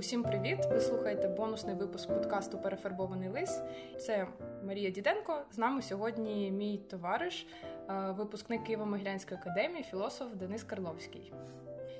[0.00, 0.58] Усім привіт!
[0.70, 3.60] Ви слухаєте бонусний випуск подкасту Перефарбований лис.
[3.98, 4.26] Це
[4.66, 5.42] Марія Діденко.
[5.52, 7.46] З нами сьогодні мій товариш,
[7.88, 11.32] е, випускник Києво-Могилянської академії, філософ Денис Карловський.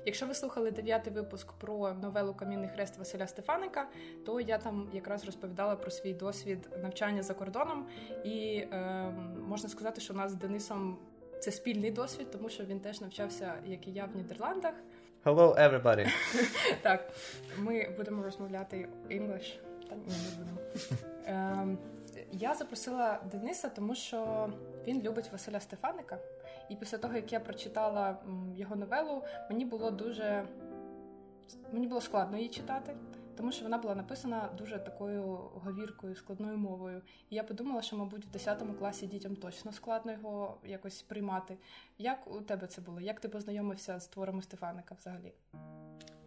[0.05, 3.89] Якщо ви слухали дев'ятий випуск про новелу Камінний хрест Василя Стефаника,
[4.25, 7.87] то я там якраз розповідала про свій досвід навчання за кордоном,
[8.23, 9.09] і е,
[9.47, 10.97] можна сказати, що у нас з Денисом
[11.39, 14.73] це спільний досвід, тому що він теж навчався, як і я, в Нідерландах.
[15.23, 16.07] Hello, everybody!
[16.81, 17.09] Так,
[17.57, 19.59] ми будемо розмовляти English.
[19.89, 20.57] Та ні, не будемо.
[21.25, 21.77] Ем,
[22.31, 24.49] я запросила Дениса, тому що
[24.87, 26.17] він любить Василя Стефаника.
[26.69, 28.17] І після того, як я прочитала
[28.55, 30.43] його новелу, мені було дуже
[31.71, 32.93] мені було складно її читати
[33.41, 35.23] тому що вона була написана дуже такою
[35.63, 37.01] говіркою, складною мовою.
[37.29, 41.57] І я подумала, що, мабуть, в 10 класі дітям точно складно його якось приймати.
[41.97, 43.01] Як у тебе це було?
[43.01, 45.33] Як ти познайомився з творами Стефаника взагалі?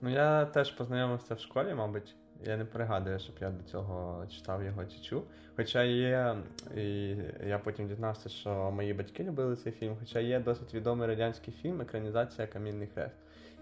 [0.01, 2.17] Ну, я теж познайомився в школі, мабуть.
[2.47, 5.25] Я не пригадую, щоб я до цього читав його чи чув.
[5.57, 6.37] Хоча є,
[6.77, 11.55] і я потім дізнався, що мої батьки любили цей фільм, хоча є досить відомий радянський
[11.63, 13.17] фільм Екранізація Камінний хрест.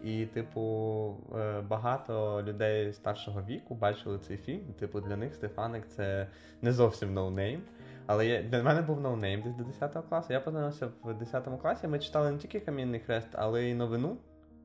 [0.05, 4.61] І, типу, е, багато людей старшого віку бачили цей фільм.
[4.79, 6.27] Типу, для них Стефаник це
[6.63, 7.63] не зовсім ноунейм.
[8.07, 10.33] Але я, для мене був ноунейм десь до 10 класу.
[10.33, 11.89] Я познайомився в 10 класі.
[11.89, 14.17] Ми читали не тільки Камінний хрест, але й новину.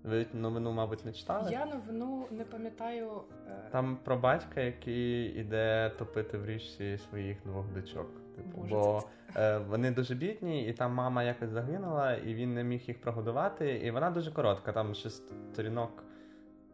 [0.04, 1.52] Ви новину, мабуть, не читали?
[1.52, 3.22] Я новину не пам'ятаю.
[3.48, 8.08] Е, Там про батька, який іде топити в річці своїх двох дочок.
[8.36, 9.04] Типу, Боже, бо
[9.36, 13.72] е, вони дуже бідні, і там мама якось загинула, і він не міг їх прогодувати.
[13.78, 16.04] І вона дуже коротка, там ще сторінок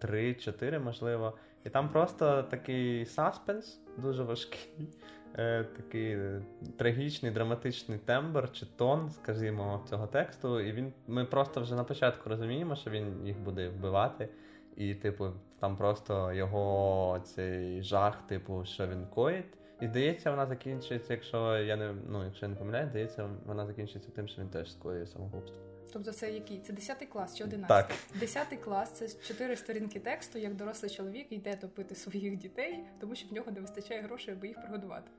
[0.02, 1.38] 3-4, можливо.
[1.66, 4.90] І там просто такий саспенс, дуже важкий,
[5.38, 6.42] е, такий е,
[6.78, 10.60] трагічний, драматичний тембр чи тон, скажімо, цього тексту.
[10.60, 14.30] І він ми просто вже на початку розуміємо, що він їх буде вбивати.
[14.76, 15.30] І, типу,
[15.60, 19.58] там просто його цей жах, типу, що він коїть.
[19.82, 24.12] І здається, вона закінчується, якщо я не ну, якщо я не помиляю, здається, вона закінчується
[24.12, 25.58] тим, що він теж скоює самогубство.
[25.94, 26.60] Тобто це який?
[26.60, 27.68] Це 10 клас чи 11?
[27.68, 27.98] Так.
[28.20, 33.28] 10 клас це чотири сторінки тексту, як дорослий чоловік йде топити своїх дітей, тому що
[33.28, 35.12] в нього не вистачає грошей, аби їх прогодувати.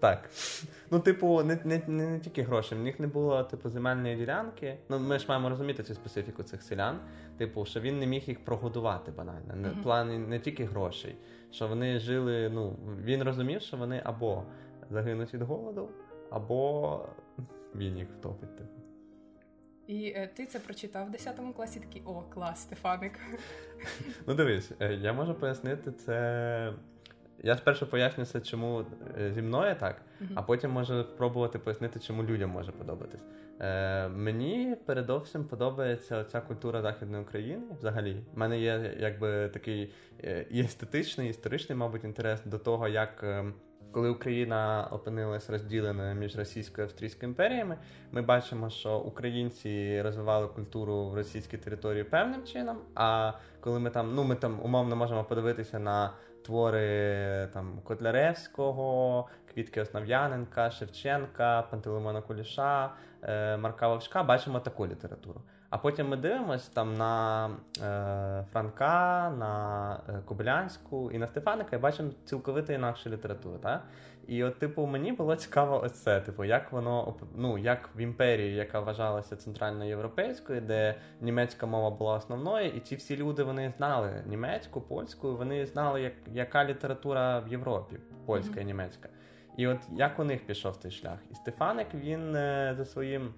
[0.00, 0.30] Так.
[0.90, 4.78] Ну, типу, не не, не, не тільки гроші, в них не було типу земельної ділянки.
[4.88, 7.00] Ну, ми ж маємо розуміти цю специфіку цих селян.
[7.38, 9.54] Типу, що він не міг їх прогодувати банально.
[9.56, 9.82] Не, mm-hmm.
[9.82, 11.16] плані не тільки грошей.
[11.50, 12.50] Що вони жили.
[12.50, 14.42] Ну, він розумів, що вони або
[14.90, 15.88] загинуть від голоду,
[16.30, 17.00] або
[17.74, 18.56] він їх втопить.
[18.56, 18.80] Типу.
[19.86, 23.12] І е, ти це прочитав в 10 класі такий о, клас, Стефаник.
[24.26, 26.74] Ну, дивись, е, я можу пояснити це
[27.44, 28.84] я спершу поясню це, чому
[29.20, 30.32] е, зі мною так, uh-huh.
[30.34, 33.20] а потім можу спробувати пояснити, чому людям може подобатись.
[33.60, 38.22] Е, Мені передовсім подобається ця культура Західної України взагалі.
[38.34, 39.92] У мене є якби такий
[40.24, 43.20] е, і естетичний, і історичний, мабуть, інтерес до того, як.
[43.22, 43.44] Е,
[43.94, 47.76] коли Україна опинилась розділеною між Російською і Австрійською імперіями,
[48.12, 52.78] ми бачимо, що українці розвивали культуру в російській території певним чином.
[52.94, 56.12] А коли ми там, ну ми там умовно можемо подивитися на
[56.44, 62.90] твори там Котляревського, Квітки Основ'яненка, Шевченка, Пантелеймона Куліша,
[63.22, 65.40] е, Марка Вовчка, бачимо таку літературу.
[65.74, 67.46] А потім ми дивимося там на
[67.82, 73.58] е, Франка, на е, Кобилянську і на Стефаника і бачимо цілковито інакшу літературу.
[73.58, 73.82] Так?
[74.26, 78.54] І от, типу, мені було цікаво ось це, типу, як воно ну, як в імперії,
[78.54, 84.80] яка вважалася центральноєвропейською, де німецька мова була основною, і ці всі люди вони знали німецьку,
[84.80, 87.96] польську, вони знали, як, яка література в Європі,
[88.26, 89.08] польська і німецька.
[89.56, 91.18] І от як у них пішов цей шлях?
[91.30, 93.34] І Стефаник він е, за своїм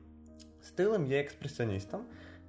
[0.66, 2.00] стилем є експресіоністом.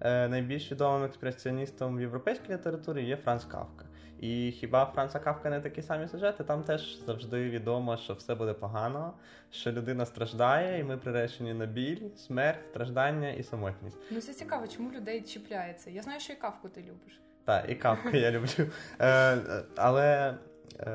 [0.02, 3.86] Е, найбільш відомим експресіоністом в європейській літературі є Франц Кавка.
[4.20, 6.44] І хіба Франца Кавка не такі самі сюжети?
[6.44, 9.14] Там теж завжди відомо, що все буде погано,
[9.52, 13.98] що людина страждає, і ми приречені на біль, смерть, страждання і самотність.
[14.12, 15.90] Ну це цікаво, чому людей чіпляється.
[15.90, 17.22] Я знаю, що і кавку ти любиш.
[17.46, 18.72] Так, і кавку я люблю.
[19.02, 19.38] Е,
[19.76, 20.36] але,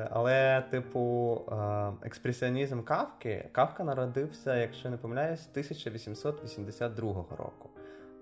[0.09, 1.41] але, типу,
[2.03, 7.69] експресіонізм кавки Кавка народився, якщо не помиляюсь, 1882 року.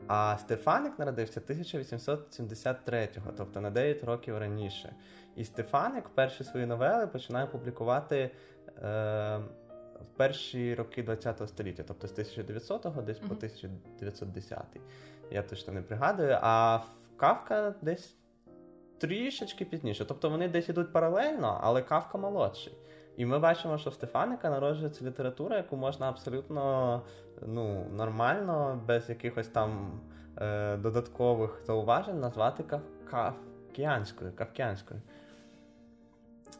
[0.07, 4.95] А Стефаник народився 1873-го, тобто на 9 років раніше.
[5.35, 8.31] І Стефаник перші свої новели починає публікувати е,
[10.01, 13.27] в перші роки ХХ століття, тобто з 1900-го десь mm-hmm.
[13.27, 14.59] по 1910
[15.31, 16.37] Я точно не пригадую.
[16.41, 16.79] А
[17.17, 18.15] Кавка десь
[19.01, 20.05] трішечки пізніше.
[20.05, 22.73] Тобто вони десь ідуть паралельно, але Кавка молодший.
[23.17, 27.01] І ми бачимо, що в Стефаника народжується література, яку можна абсолютно
[27.41, 29.99] ну, нормально, без якихось там
[30.37, 34.31] е, додаткових зауважень назвати кав- кавкіанською.
[34.35, 35.01] кавкіанською.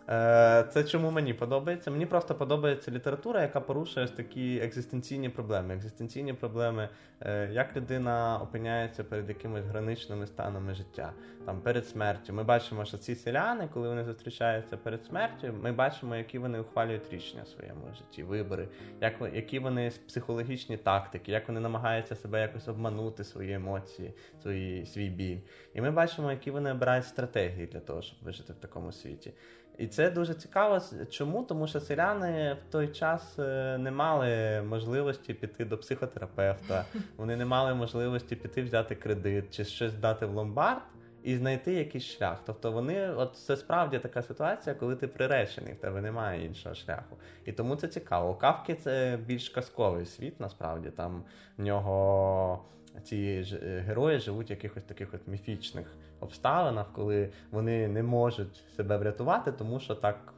[0.09, 1.91] Е, це чому мені подобається?
[1.91, 5.73] Мені просто подобається література, яка порушує такі екзистенційні проблеми.
[5.75, 6.89] Екзистенційні проблеми,
[7.21, 11.13] е, як людина опиняється перед якимись граничними станами життя,
[11.45, 12.33] там перед смертю.
[12.33, 17.13] Ми бачимо, що ці селяни, коли вони зустрічаються перед смертю, ми бачимо, які вони ухвалюють
[17.13, 18.67] рішення в своєму житті, вибори,
[19.01, 25.09] як які вони психологічні тактики, як вони намагаються себе якось обманути свої емоції, свої свій
[25.09, 25.39] біль.
[25.73, 29.33] І ми бачимо, які вони обирають стратегії для того, щоб вижити в такому світі.
[29.77, 30.79] І це дуже цікаво.
[31.09, 31.43] Чому?
[31.43, 36.85] Тому що селяни в той час е, не мали можливості піти до психотерапевта,
[37.17, 40.81] вони не мали можливості піти взяти кредит чи щось дати в ломбард
[41.23, 42.37] і знайти якийсь шлях.
[42.45, 47.17] Тобто вони, от це справді така ситуація, коли ти приречений, в тебе немає іншого шляху.
[47.45, 48.31] І тому це цікаво.
[48.31, 51.23] У Кавки це більш казковий світ, насправді там
[51.57, 52.65] в нього
[53.03, 55.87] ці е, герої живуть в якихось таких от міфічних
[56.19, 60.33] обставинах, коли вони не можуть себе врятувати, тому що так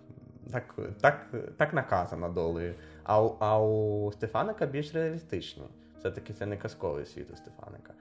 [0.51, 1.27] так, так,
[1.57, 2.75] так наказано долею.
[3.03, 5.63] А, а у Стефаника більш реалістичні.
[5.99, 7.93] Все-таки це не казковий світ у Стефаника.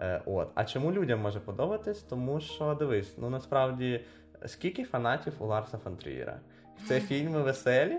[0.00, 0.48] Е, от.
[0.54, 2.02] А чому людям може подобатись?
[2.02, 4.00] Тому що дивись, ну насправді
[4.46, 6.40] скільки фанатів у Ларса Фонтрієра?
[6.88, 7.98] Це фільми веселі.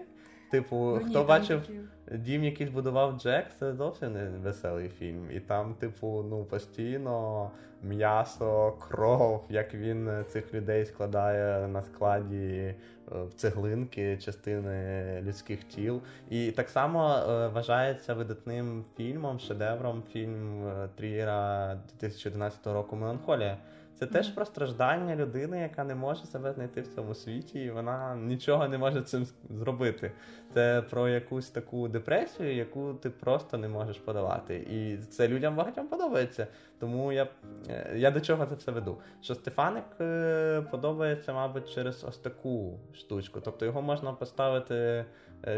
[0.51, 1.61] Типу, ну, хто ні, бачив
[2.11, 5.31] дім, який збудував Джек, це зовсім не веселий фільм.
[5.31, 7.51] І там, типу, ну постійно
[7.83, 12.75] м'ясо, кров, як він цих людей складає на складі е,
[13.07, 16.01] в цеглинки, частини людських тіл.
[16.29, 23.57] І так само е, вважається видатним фільмом, шедевром фільм е, Трієра 2011 року Меланхолія.
[24.01, 28.15] Це теж про страждання людини, яка не може себе знайти в цьому світі, і вона
[28.15, 30.11] нічого не може цим зробити.
[30.53, 34.55] Це про якусь таку депресію, яку ти просто не можеш подолати.
[34.55, 36.47] І це людям багатьом подобається.
[36.79, 37.27] Тому я
[37.69, 38.97] е, я до чого це все веду?
[39.21, 43.39] Що Стефаник е, подобається, мабуть, через ось таку штучку.
[43.41, 45.05] Тобто його можна поставити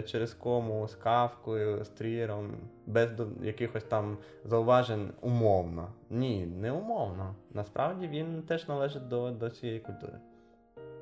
[0.06, 2.52] через кому з кавкою, з трієром,
[2.86, 3.10] без
[3.42, 5.94] якихось там зауважень умовно.
[6.10, 7.36] Ні, не умовно.
[7.52, 10.20] Насправді він теж належить до, до цієї культури.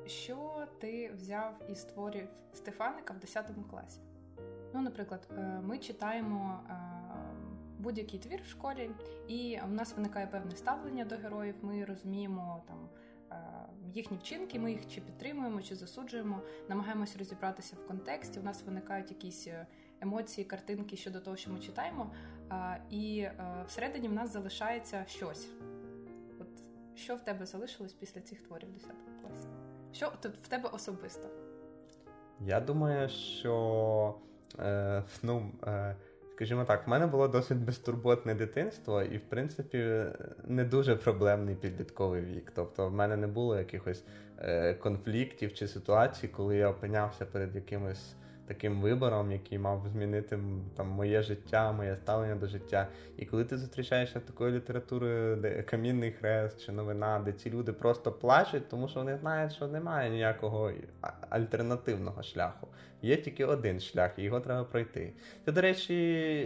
[0.06, 4.00] Що ти взяв із творів Стефаника в 10 класі?
[4.74, 5.28] Ну, наприклад,
[5.62, 6.60] ми читаємо
[7.78, 8.90] будь-який твір в школі,
[9.28, 11.54] і в нас виникає певне ставлення до героїв.
[11.62, 12.88] Ми розуміємо там
[13.94, 18.40] їхні вчинки, ми їх чи підтримуємо, чи засуджуємо, намагаємося розібратися в контексті.
[18.40, 19.66] У нас виникають якісь е,
[20.00, 22.10] емоції, картинки щодо того, що ми читаємо.
[22.90, 25.48] І е, всередині в нас залишається щось.
[26.40, 26.48] От
[26.94, 28.90] що в тебе залишилось після цих творів 10
[29.22, 29.48] класі?
[29.92, 30.12] Що
[30.42, 31.28] в тебе особисто?
[32.40, 34.14] Я думаю, що
[34.58, 35.96] е, ну, е,
[36.34, 40.04] Скажімо так, в мене було досить безтурботне дитинство, і, в принципі,
[40.44, 42.52] не дуже проблемний підлітковий вік.
[42.54, 44.04] Тобто, в мене не було якихось
[44.38, 48.14] е, конфліктів чи ситуацій, коли я опинявся перед якимось
[48.46, 50.38] таким вибором, який мав змінити
[50.76, 52.88] там моє життя, моє ставлення до життя.
[53.16, 58.12] І коли ти зустрічаєшся такою літературою, де камінний хрест чи новина, де ці люди просто
[58.12, 60.72] плачуть, тому що вони знають, що немає ніякого
[61.30, 62.68] альтернативного шляху.
[63.02, 65.12] Є тільки один шлях, і його треба пройти.
[65.44, 65.94] Це, до речі,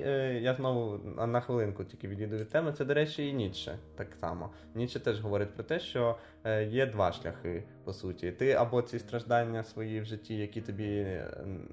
[0.06, 2.72] е, я знову на хвилинку тільки відійду від теми.
[2.72, 4.50] Це, до речі, і Ніцше так само.
[4.74, 8.32] Ніцше теж говорить про те, що е, є два шляхи, по суті.
[8.32, 11.30] Ти або ці страждання свої в житті, які тобі е,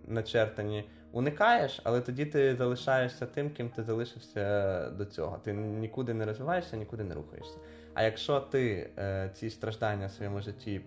[0.08, 5.38] начертані, уникаєш, але тоді ти залишаєшся тим, ким ти залишився до цього.
[5.44, 7.58] Ти нікуди не розвиваєшся, нікуди не рухаєшся.
[7.94, 8.90] А якщо ти
[9.34, 10.82] ці страждання в своєму житті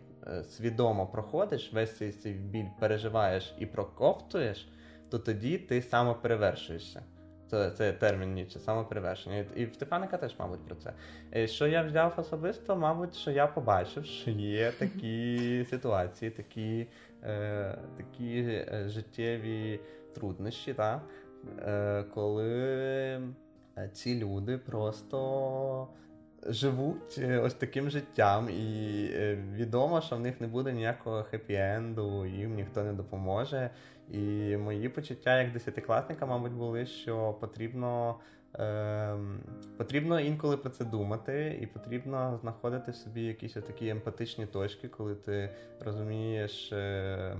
[0.49, 4.69] свідомо проходиш, весь цей, цей біль переживаєш і проковтуєш,
[5.11, 7.03] то тоді ти самоперевершуєшся.
[7.51, 9.45] Це це термін Ніче, самоперевершення.
[9.57, 10.93] І в Стефаника теж, мабуть, про це.
[11.35, 16.87] Е, що я взяв особисто, мабуть, що я побачив, що є такі ситуації, такі
[17.23, 19.81] е, такі е, життєві
[20.15, 21.03] труднощі, та,
[21.59, 23.21] е, коли
[23.93, 25.89] ці люди просто
[26.49, 32.27] живуть е, ось таким життям, і е, відомо, що в них не буде ніякого хеппі-енду,
[32.27, 33.71] їм ніхто не допоможе.
[34.11, 38.17] І мої почуття як десятикласника, мабуть, були, що потрібно.
[38.59, 39.17] Е,
[39.77, 45.15] потрібно інколи про це думати, і потрібно знаходити в собі якісь такі емпатичні точки, коли
[45.15, 45.51] ти
[45.81, 47.37] розумієш е,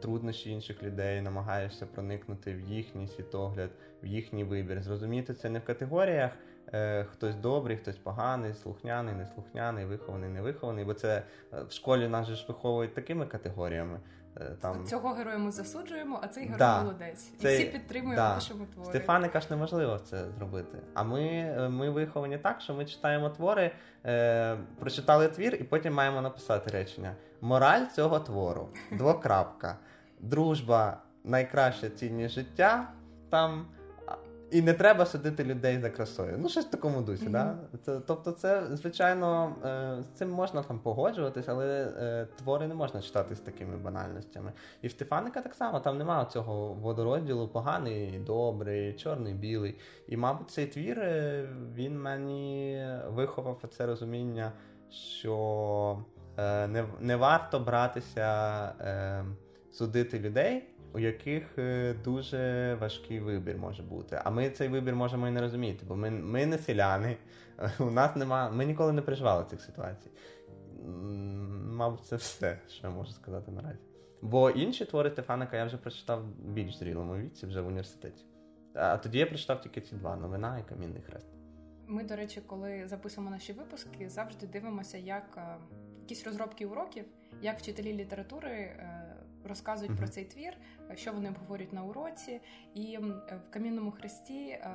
[0.00, 3.70] труднощі інших людей, намагаєшся проникнути в їхній світогляд,
[4.02, 4.82] в їхній вибір.
[4.82, 6.30] Зрозуміти це не в категоріях
[7.12, 10.84] хтось добрий, хтось поганий, слухняний, неслухняний, вихований, невихований.
[10.84, 11.22] Бо це
[11.52, 14.00] е, в школі нас ж виховують такими категоріями.
[14.40, 14.86] Е, там...
[14.86, 16.82] Цього героя ми засуджуємо, а цей герой да.
[16.82, 17.28] молодець.
[17.38, 17.54] І Цей...
[17.56, 18.34] всі підтримуємо, да.
[18.34, 18.88] пишемо твори.
[18.88, 20.78] Стефаника ж неможливо це зробити.
[20.94, 23.70] А ми е, ми виховані так, що ми читаємо твори,
[24.06, 27.14] е, прочитали твір, і потім маємо написати речення.
[27.40, 28.68] Мораль цього твору.
[28.92, 29.76] Двокрапка.
[30.20, 32.88] Дружба найкраща цінність життя.
[33.30, 33.66] Там
[34.50, 36.36] і не треба судити людей за красою.
[36.38, 37.24] Ну, щось в такому дусі.
[37.24, 37.30] Mm-hmm.
[37.30, 37.58] да?
[37.84, 43.00] Це, Тобто, це, звичайно, е, з цим можна там погоджуватись, але е, твори не можна
[43.00, 44.52] читати з такими банальностями.
[44.82, 49.78] І в Стефаника так само, там немає цього водорозділу поганий, добрий, чорний, білий.
[50.08, 54.52] І, мабуть, цей твір е, він мені виховав це розуміння,
[54.90, 56.04] що
[56.36, 59.24] е, не, не варто братися е,
[59.70, 60.64] судити людей
[60.94, 64.20] у яких е, дуже важкий вибір може бути.
[64.24, 67.16] А ми цей вибір можемо і не розуміти, бо ми ми не селяни,
[67.78, 70.10] у нас нема, ми ніколи не переживали цих ситуацій.
[71.64, 73.78] Мабуть, це все, що я можу сказати наразі.
[74.22, 78.24] Бо інші твори Стефаника я вже прочитав в більш зрілому віці, вже в університеті.
[78.74, 81.26] А тоді я прочитав тільки ці два новина і камінний хрест.
[81.86, 85.56] Ми, до речі, коли записуємо наші випуски, завжди дивимося, як е,
[86.00, 87.04] якісь розробки уроків,
[87.42, 89.07] як вчителі літератури е,
[89.48, 89.98] розказують mm-hmm.
[89.98, 90.56] про цей твір,
[90.94, 92.40] що вони обговорюють на уроці.
[92.74, 94.70] І в камінному хресті е,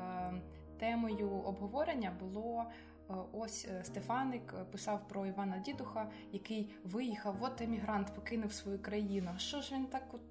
[0.79, 2.65] темою обговорення було.
[3.09, 9.29] Е, ось е, Стефаник писав про Івана Дідуха, який виїхав, от емігрант, покинув свою країну.
[9.37, 10.21] Що ж він так от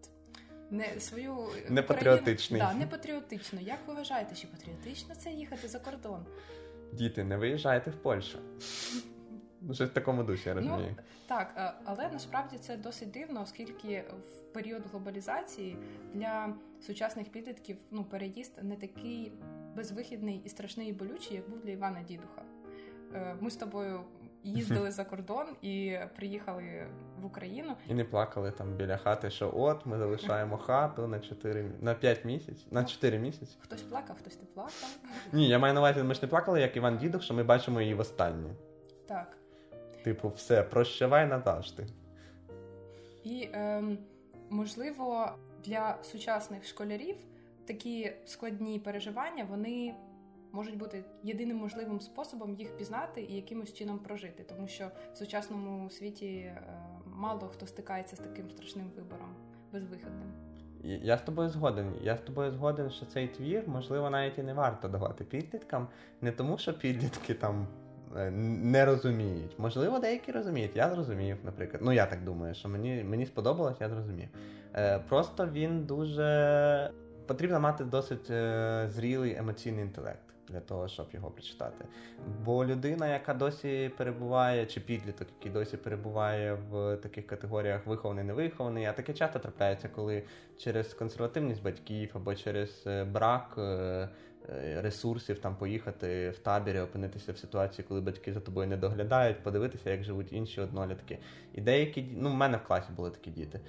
[0.71, 2.61] не свою не патріотичний.
[2.61, 3.61] Да, не патріотично.
[3.61, 6.27] Як ви вважаєте, чи патріотично це їхати за кордон?
[6.93, 8.39] Діти, не виїжджайте в Польщу.
[9.69, 10.95] Ну, щось в такому дусі, я розумію.
[10.97, 15.79] Ну, Так, е, але насправді це досить дивно, оскільки в період глобалізації
[16.15, 19.33] для сучасних підлітків ну, переїзд не такий
[19.77, 22.43] безвихідний і страшний і болючий, як був для Івана Дідуха.
[23.15, 24.01] Е, ми з тобою
[24.45, 26.87] їздили за кордон і приїхали
[27.21, 27.77] в Україну.
[27.89, 32.25] І не плакали там біля хати, що от ми залишаємо хату на 4, на 5
[32.25, 33.57] місяців, на 4 місяці.
[33.61, 34.97] Хтось плакав, хтось не плакав.
[35.33, 37.81] Ні, я маю на увазі, ми ж не плакали, як Іван Дідух, що ми бачимо
[37.81, 38.51] її востаннє.
[39.07, 39.37] Так.
[40.05, 41.87] Типу, все, прощавай назавжди.
[43.25, 43.83] І, е,
[44.51, 45.33] можливо,
[45.65, 47.17] для сучасних школярів
[47.65, 49.95] такі складні переживання вони
[50.53, 55.91] можуть бути єдиним можливим способом їх пізнати і якимось чином прожити, тому що в сучасному
[55.91, 56.63] світі е,
[57.07, 59.35] мало хто стикається з таким страшним вибором,
[59.73, 60.33] безвиходним.
[60.85, 61.95] Я з тобою згоден.
[62.03, 65.89] Я з тобою згоден, що цей твір, можливо, навіть і не варто давати підліткам,
[66.21, 67.67] не тому, що підлітки там
[68.31, 69.59] не розуміють.
[69.59, 70.71] Можливо, деякі розуміють.
[70.75, 71.83] Я зрозумів, наприклад.
[71.85, 74.29] Ну, я так думаю, що мені мені сподобалось, я зрозумів.
[74.75, 76.91] Е, Просто він дуже
[77.27, 81.85] потрібно мати досить е, зрілий емоційний інтелект для того, щоб його прочитати.
[82.45, 88.85] Бо людина, яка досі перебуває, чи підліток, який досі перебуває в таких категоріях вихований, невихований,
[88.85, 90.23] а таке часто трапляється, коли
[90.59, 93.59] через консервативність батьків або через е, брак.
[94.49, 99.43] Е, ресурсів там поїхати в табірі, опинитися в ситуації, коли батьки за тобою не доглядають,
[99.43, 101.19] подивитися, як живуть інші однолітки.
[101.55, 103.61] І деякі ну, в мене в класі були такі діти,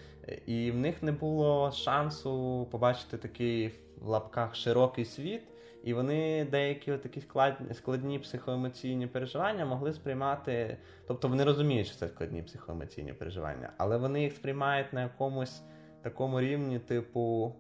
[0.46, 3.68] і в них не було шансу побачити такий
[4.02, 5.42] в лапках широкий світ.
[5.84, 10.78] І вони деякі такі складні, складні психоемоційні переживання могли сприймати,
[11.08, 15.62] тобто вони розуміють, що це складні психоемоційні переживання, але вони їх сприймають на якомусь
[16.02, 17.56] такому рівні, типу,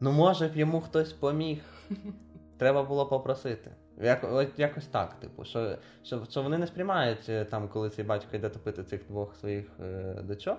[0.00, 1.62] ну може б йому хтось поміг.
[2.62, 3.70] Треба було попросити.
[4.00, 8.04] Як, от Якось так, типу, що що, що вони не сприймають е, там, коли цей
[8.04, 10.58] батько йде топити цих двох своїх е, дочок.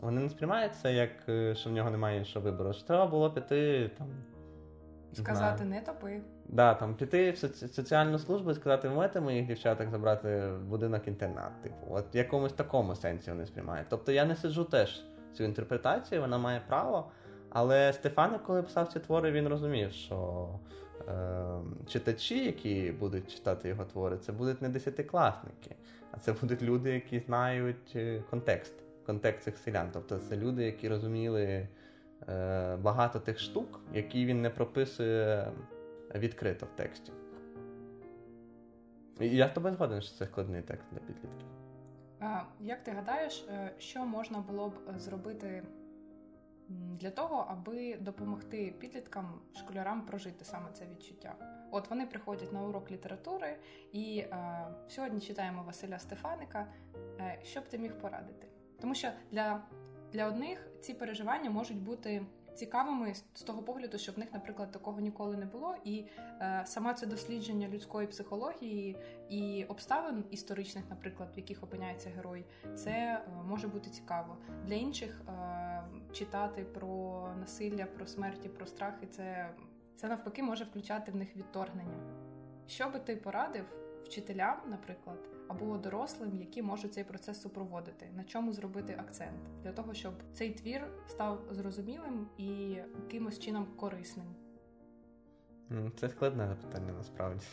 [0.00, 2.72] Вони не сприймають це, як е, що в нього немає іншого вибору.
[2.72, 4.06] Що треба було піти там.
[5.12, 6.20] Сказати не топи.
[6.48, 7.38] Да, там піти в
[7.74, 11.62] соціальну службу і сказати, можете моїх дівчаток забрати в будинок інтернат.
[11.62, 13.86] Типу, от в якомусь такому сенсі вони сприймають.
[13.90, 17.10] Тобто я не сиджу теж цю інтерпретацію, вона має право.
[17.50, 20.48] Але Стефаник, коли писав ці твори, він розумів, що
[21.86, 25.76] читачі, які будуть читати його твори, це будуть не десятикласники,
[26.10, 28.74] а це будуть люди, які знають е, контекст,
[29.06, 29.88] контекст цих селян.
[29.92, 31.68] Тобто це люди, які розуміли
[32.28, 35.52] е, багато тих штук, які він не прописує
[36.14, 37.12] відкрито в тексті.
[39.20, 41.48] І я з тобою згоден, що це складний текст для підлітків.
[42.60, 45.62] Як ти гадаєш, е, що можна було б зробити
[46.68, 51.34] для того, аби допомогти підліткам, школярам прожити саме це відчуття.
[51.70, 53.56] От вони приходять на урок літератури,
[53.92, 56.66] і е, сьогодні читаємо Василя Стефаника.
[57.20, 58.46] Е, що б ти міг порадити?
[58.80, 59.62] Тому що для,
[60.12, 62.26] для одних ці переживання можуть бути
[62.58, 66.94] цікавими з того погляду, що в них, наприклад, такого ніколи не було, і е, саме
[66.94, 68.96] це дослідження людської психології
[69.28, 75.22] і обставин історичних, наприклад, в яких опиняється герой, це е, може бути цікаво для інших
[75.28, 79.06] е, читати про насилля, про смерті, про страхи.
[79.06, 79.50] Це,
[79.96, 81.98] це навпаки може включати в них відторгнення.
[82.66, 83.64] Що би ти порадив
[84.04, 89.94] вчителям, наприклад, або дорослим, які можуть цей процес супроводити, на чому зробити акцент для того,
[89.94, 94.26] щоб цей твір став зрозумілим і якимось чином корисним?
[95.96, 97.46] Це складне запитання насправді.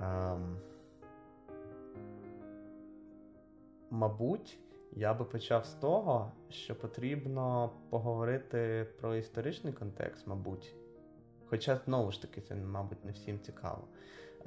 [0.00, 0.56] Um,
[3.90, 4.58] мабуть,
[4.92, 10.74] я би почав з того, що потрібно поговорити про історичний контекст, мабуть.
[11.46, 13.88] Хоча, знову ж таки, це, мабуть, не всім цікаво.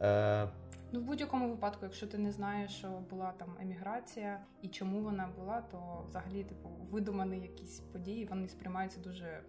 [0.01, 0.47] Е,
[0.93, 5.29] Ну, в будь-якому випадку, якщо ти не знаєш, що була там еміграція і чому вона
[5.37, 9.43] була, то взагалі, типу, видумані якісь події, вони сприймаються дуже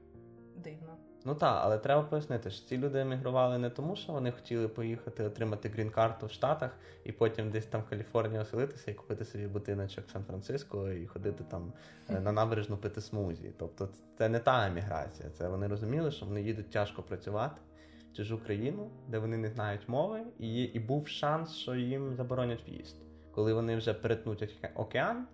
[0.57, 0.97] дивно.
[1.25, 5.25] Ну так, але треба пояснити, що ці люди емігрували не тому, що вони хотіли поїхати
[5.25, 6.71] отримати грін-карту в Штатах
[7.05, 11.45] і потім десь там в Каліфорнії оселитися і купити собі будиночок в Сан-Франциско і ходити
[11.45, 11.73] там
[12.11, 13.53] е, на набережну пити смузі.
[13.59, 15.31] Тобто це не та еміграція.
[15.31, 17.61] Це вони розуміли, що вони їдуть тяжко працювати
[18.17, 22.97] чужу країну, де вони не знають мови, і і був шанс, що їм заборонять в'їзд.
[23.31, 25.27] Коли вони вже перетнуть океан,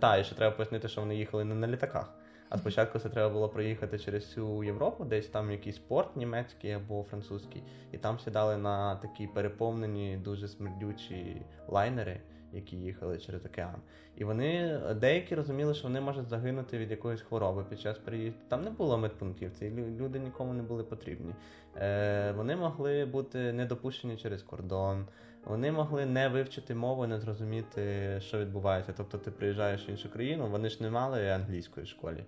[0.00, 2.14] та і ще треба пояснити, що вони їхали не на літаках.
[2.48, 7.02] А спочатку це треба було проїхати через всю Європу, десь там якийсь порт німецький або
[7.02, 7.62] французький,
[7.92, 12.20] і там сідали на такі переповнені, дуже смердючі лайнери,
[12.52, 13.76] які їхали через океан.
[14.16, 18.40] І вони деякі розуміли, що вони можуть загинути від якоїсь хвороби під час переїзду.
[18.48, 21.34] Там не було медпунктів, ці люди нікому не були потрібні.
[21.76, 25.06] Е, Вони могли бути недопущені через кордон.
[25.44, 28.94] Вони могли не вивчити мову, не зрозуміти, що відбувається.
[28.96, 32.24] Тобто, ти приїжджаєш в іншу країну, вони ж не мали англійської школі.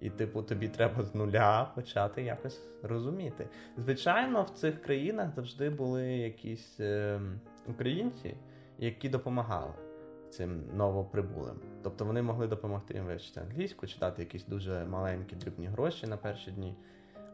[0.00, 3.48] І, типу, тобі треба з нуля почати якось розуміти.
[3.76, 7.20] Звичайно, в цих країнах завжди були якісь е,
[7.68, 8.34] українці,
[8.78, 9.72] які допомагали
[10.30, 11.56] цим новоприбулим.
[11.82, 16.50] Тобто вони могли допомогти їм вивчити англійську, читати якісь дуже маленькі дрібні гроші на перші
[16.50, 16.76] дні.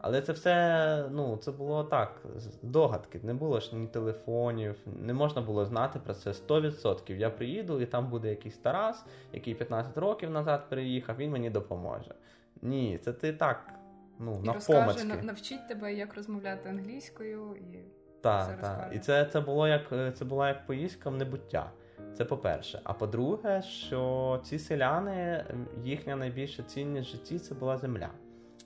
[0.01, 2.21] Але це все ну, це було так,
[2.61, 3.19] догадки.
[3.23, 7.15] Не було ж ні телефонів, не можна було знати про це 100%.
[7.15, 12.15] Я приїду, і там буде якийсь Тарас, який 15 років назад переїхав, він мені допоможе.
[12.61, 13.73] Ні, це ти так.
[14.19, 18.02] ну, І розкаже, навчить тебе, як розмовляти англійською і.
[18.23, 18.91] Так, так.
[18.93, 21.71] І це це було як це була як поїздка в небуття.
[22.17, 22.79] Це по-перше.
[22.83, 25.45] А по-друге, що ці селяни,
[25.83, 28.09] їхня найбільша цінність в житті це була земля.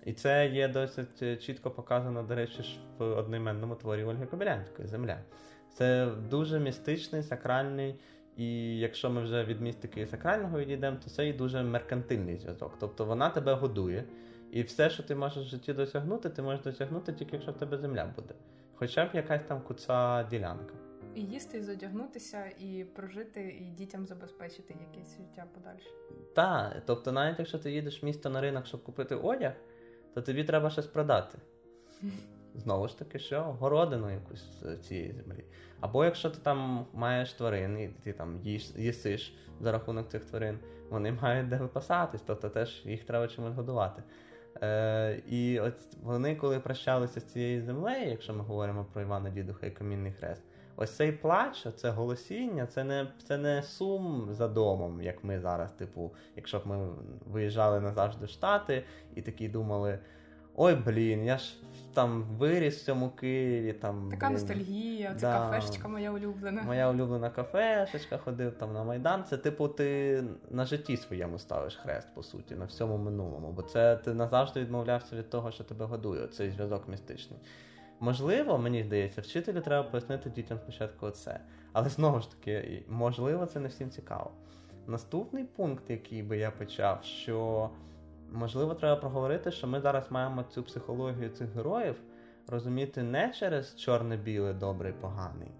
[0.05, 5.17] І це є досить е, чітко показано, до речі, в одноіменному творі Ольги Кобилянської земля.
[5.73, 7.95] Це дуже містичний, сакральний,
[8.37, 12.77] і якщо ми вже від містики і сакрального відійдемо, то це і дуже меркантильний зв'язок.
[12.79, 14.03] Тобто вона тебе годує,
[14.51, 17.77] і все, що ти можеш в житті досягнути, ти можеш досягнути тільки якщо в тебе
[17.77, 18.33] земля буде.
[18.79, 20.73] Хоча б якась там куца ділянка.
[21.15, 25.89] І їсти, і задягнутися, і прожити, і дітям забезпечити якесь життя подальше.
[26.35, 29.53] Так, тобто, навіть якщо ти їдеш в місто на ринок, щоб купити одяг,
[30.13, 31.37] то тобі треба щось продати.
[32.55, 35.43] Знову ж таки, що городину якусь цієї землі.
[35.79, 40.59] Або якщо ти там маєш тварин, і ти там їш, їсиш за рахунок цих тварин,
[40.89, 44.03] вони мають де випасатись, тобто теж їх треба чимось годувати.
[44.63, 49.67] Е, І от вони, коли прощалися з цією землею, якщо ми говоримо про Івана Дідуха
[49.67, 50.43] і Камінний Хрест,
[50.75, 55.71] ось цей плач, це голосіння, це не це не сум за домом, як ми зараз,
[55.71, 56.89] типу, якщо б ми
[57.25, 58.83] виїжджали назавжди в Штати
[59.15, 59.99] і такі думали.
[60.59, 61.55] Ой, блін, я ж
[61.93, 63.73] там виріс в цьому Києві.
[63.73, 64.09] там...
[64.11, 66.61] Така блін, ностальгія, це да, кафешечка моя улюблена.
[66.61, 69.23] Моя улюблена кафешечка, ходив там на Майдан.
[69.23, 73.51] Це, типу, ти на житті своєму ставиш хрест, по суті, на всьому минулому.
[73.51, 77.39] Бо це ти назавжди відмовлявся від того, що тебе годує, цей зв'язок містичний.
[77.99, 81.39] Можливо, мені здається, вчителю треба пояснити дітям спочатку оце.
[81.73, 84.31] Але знову ж таки, можливо, це не всім цікаво.
[84.87, 87.69] Наступний пункт, який би я почав, що
[88.31, 91.95] можливо треба проговорити, що ми зараз маємо цю психологію цих героїв
[92.47, 95.51] розуміти не через чорне-біле, добре поганий,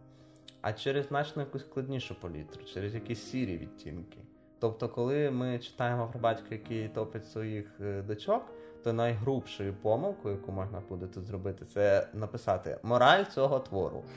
[0.61, 4.17] а через значно якусь складнішу палітру, через якісь сірі відтінки.
[4.59, 8.53] Тобто, коли ми читаємо про батька, який топить своїх е, дочок
[8.87, 14.03] то найгрубшою помилкою, яку можна буде тут зробити, це написати мораль цього твору.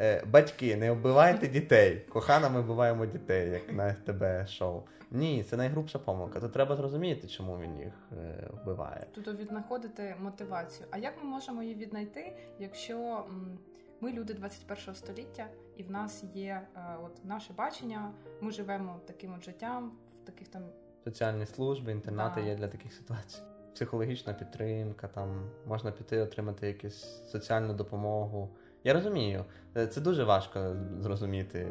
[0.00, 2.06] Е, Батьки, не вбивайте дітей.
[2.08, 4.82] Кохана, ми вбиваємо дітей, як на СТБ шоу.
[5.10, 6.40] Ні, це найгрубша помилка.
[6.40, 9.06] То треба зрозуміти, чому він їх е, вбиває.
[9.14, 10.88] Тобто віднаходити мотивацію.
[10.90, 13.24] А як ми можемо її віднайти, якщо
[14.00, 19.34] ми люди 21 століття, і в нас є е, от наше бачення, ми живемо таким
[19.34, 20.62] от життям в таких там
[21.04, 22.46] соціальні служби, інтернати да.
[22.46, 23.42] є для таких ситуацій.
[23.74, 28.50] Психологічна підтримка, там можна піти отримати якусь соціальну допомогу.
[28.84, 29.44] Я розумію,
[29.76, 31.66] е, це дуже важко зрозуміти.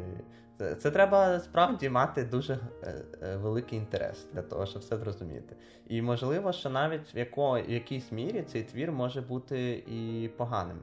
[0.78, 5.56] Це, треба справді мати дуже е, е, великий інтерес для того, щоб все зрозуміти.
[5.88, 10.80] І можливо, що навіть в, яко, якійсь мірі цей твір може бути і поганим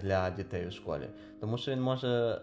[0.00, 1.08] для дітей у школі,
[1.40, 2.40] тому що він може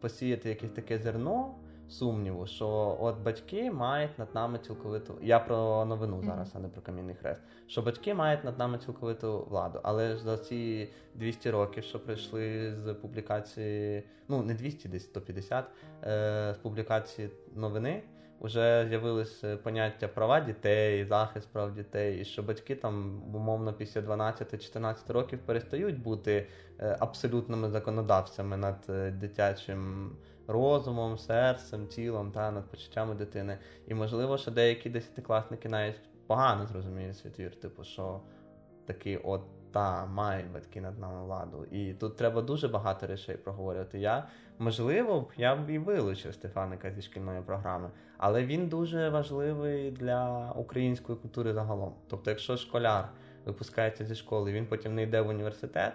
[0.00, 1.54] посіяти якесь таке зерно
[1.90, 5.18] сумніву, що от батьки мають над нами цілковиту.
[5.22, 7.42] Я про новину зараз, а не про камінний хрест.
[7.66, 9.80] Що батьки мають над нами цілковиту владу.
[9.82, 15.64] Але ж за ці 200 років, що прийшли з публікації, ну не 200, десь 150,
[16.04, 18.02] е, з публікації новини.
[18.40, 25.12] Вже з'явилися поняття права дітей, захист прав дітей, і що батьки там, умовно, після 12-14
[25.12, 26.46] років перестають бути
[26.78, 30.10] е, абсолютними законодавцями над е, дитячим
[30.50, 33.58] розумом, серцем, тілом та над почуттями дитини.
[33.86, 38.20] І можливо, що деякі десятикласники навіть погано зрозуміють свій твір, типу, що
[38.86, 39.42] такий от.
[39.72, 41.64] Та мають батьки над нами владу.
[41.70, 43.98] І тут треба дуже багато речей проговорювати.
[43.98, 50.52] Я, можливо, я б і вилучив Стефаника зі шкільної програми, але він дуже важливий для
[50.56, 51.94] української культури загалом.
[52.08, 53.08] Тобто, якщо школяр
[53.44, 55.92] випускається зі школи, він потім не йде в університет,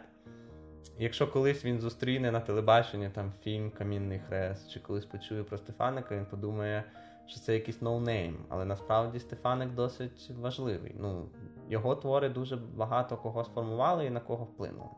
[1.00, 6.16] Якщо колись він зустріне на телебаченні там фільм Камінний Хрест, чи колись почує про Стефаника,
[6.16, 6.84] він подумає,
[7.26, 8.38] що це якийсь ноунейм.
[8.50, 10.96] Але насправді Стефаник досить важливий.
[11.00, 11.30] Ну,
[11.70, 14.90] Його твори дуже багато кого сформували і на кого вплинули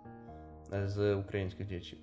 [0.71, 1.99] з українських діячів.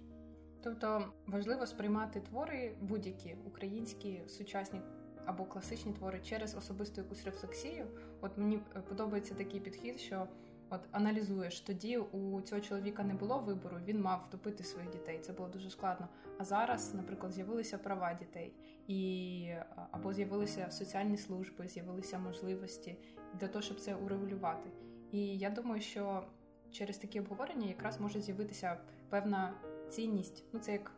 [0.63, 4.81] Тобто важливо сприймати твори будь-які українські, сучасні
[5.27, 7.87] або класичні твори через особисту якусь рефлексію.
[8.21, 10.27] От мені подобається такий підхід, що
[10.75, 15.19] От аналізуєш, тоді у цього чоловіка не було вибору, він мав втопити своїх дітей.
[15.19, 16.09] Це було дуже складно.
[16.39, 18.53] А зараз, наприклад, з'явилися права дітей,
[18.87, 19.51] і
[19.91, 22.97] або з'явилися соціальні служби, з'явилися можливості
[23.41, 24.71] для того, щоб це урегулювати.
[25.13, 26.25] І я думаю, що
[26.71, 28.77] через такі обговорення якраз може з'явитися
[29.09, 29.55] певна
[29.91, 30.45] цінність.
[30.53, 30.93] Ну, це як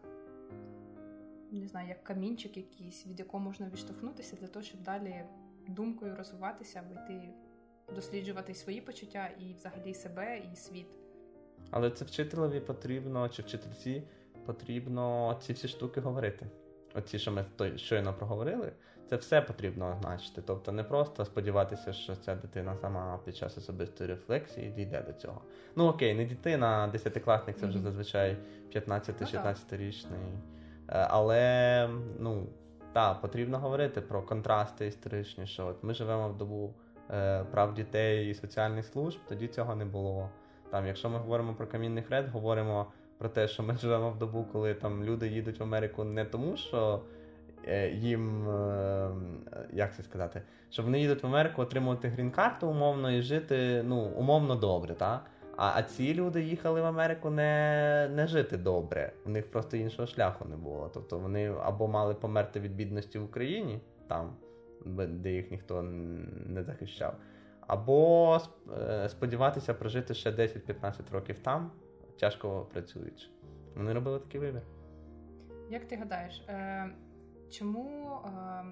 [1.50, 5.24] не знаю, як камінчик якийсь, від якого можна відштовхнутися для того, щоб далі
[5.68, 7.34] думкою розвиватися, або йти
[7.94, 10.86] досліджувати свої почуття і взагалі себе і світ.
[11.70, 14.02] Але це вчителеві потрібно, чи вчительці
[14.46, 16.46] потрібно ці всі штуки говорити.
[16.94, 17.44] Оці, що ми
[17.76, 18.72] щойно проговорили,
[19.10, 20.42] це все потрібно означити.
[20.46, 25.40] Тобто не просто сподіватися, що ця дитина сама під час особистої рефлексії дійде до цього.
[25.76, 28.36] Ну окей, не дитина, а десятикласник це вже зазвичай
[28.74, 30.04] 15-16-річний.
[30.10, 30.40] Ну,
[30.88, 32.46] Але ну,
[32.92, 36.85] так, потрібно говорити про контрасти історичні, що от ми живемо в добу Е,
[37.50, 40.30] прав дітей і соціальних служб, тоді цього не було.
[40.70, 42.86] Там, Якщо ми говоримо про камінний хрест, говоримо
[43.18, 46.56] про те, що ми живемо в добу, коли там люди їдуть в Америку не тому,
[46.56, 47.02] що
[47.66, 49.10] е, їм, е,
[49.72, 54.54] як це сказати, що вони їдуть в Америку отримувати грін-карту умовно і жити ну, умовно
[54.54, 54.94] добре.
[54.94, 55.24] так?
[55.56, 60.06] А а ці люди їхали в Америку не не жити добре, у них просто іншого
[60.06, 60.90] шляху не було.
[60.94, 64.30] Тобто вони або мали померти від бідності в Україні там,
[64.84, 65.82] де їх ніхто
[66.46, 67.16] не захищав.
[67.60, 68.40] Або
[68.78, 71.70] е, сподіватися прожити ще 10-15 років там,
[72.20, 73.28] тяжко працюючи.
[73.76, 74.62] Вони робили такий вибір.
[75.70, 76.90] Як ти гадаєш, е,
[77.50, 78.64] чому е,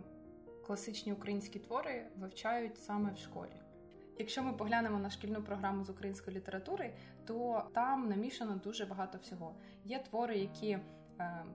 [0.67, 3.51] класичні українські твори вивчають саме в школі?
[4.19, 6.93] Якщо ми поглянемо на шкільну програму з української літератури,
[7.27, 9.55] то там намішано дуже багато всього.
[9.85, 10.79] Є твори, які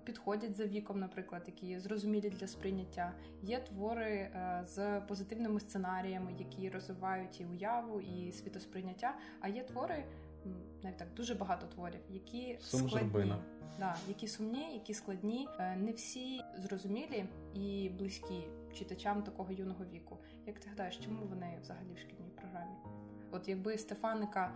[0.03, 3.13] підходять за віком, наприклад, які зрозумілі для сприйняття.
[3.41, 9.15] Є твори е, з позитивними сценаріями, які розвивають і уяву, і світосприйняття.
[9.39, 10.05] А є твори,
[10.83, 13.33] навіть так дуже багато творів, які Сум складні,
[13.79, 20.17] да, які сумні, які складні, е, не всі зрозумілі і близькі читачам такого юного віку.
[20.45, 22.75] Як ти гадаєш, чому вони взагалі в шкільній програмі?
[23.31, 24.53] От якби Стефаника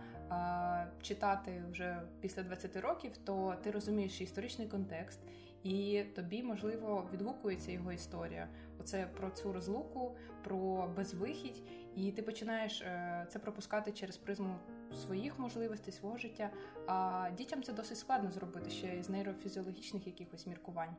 [1.02, 5.20] читати вже після 20 років, то ти розумієш історичний контекст,
[5.62, 8.48] і тобі можливо відгукується його історія.
[8.80, 11.62] Оце про цю розлуку, про безвихідь,
[11.96, 14.56] і ти починаєш е, це пропускати через призму
[14.92, 16.50] своїх можливостей, свого життя.
[16.86, 20.96] А дітям це досить складно зробити ще з нейрофізіологічних якихось міркувань.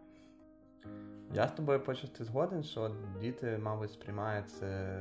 [1.33, 4.99] Я з тобою почасти згоден, що діти, мабуть, сприймають це,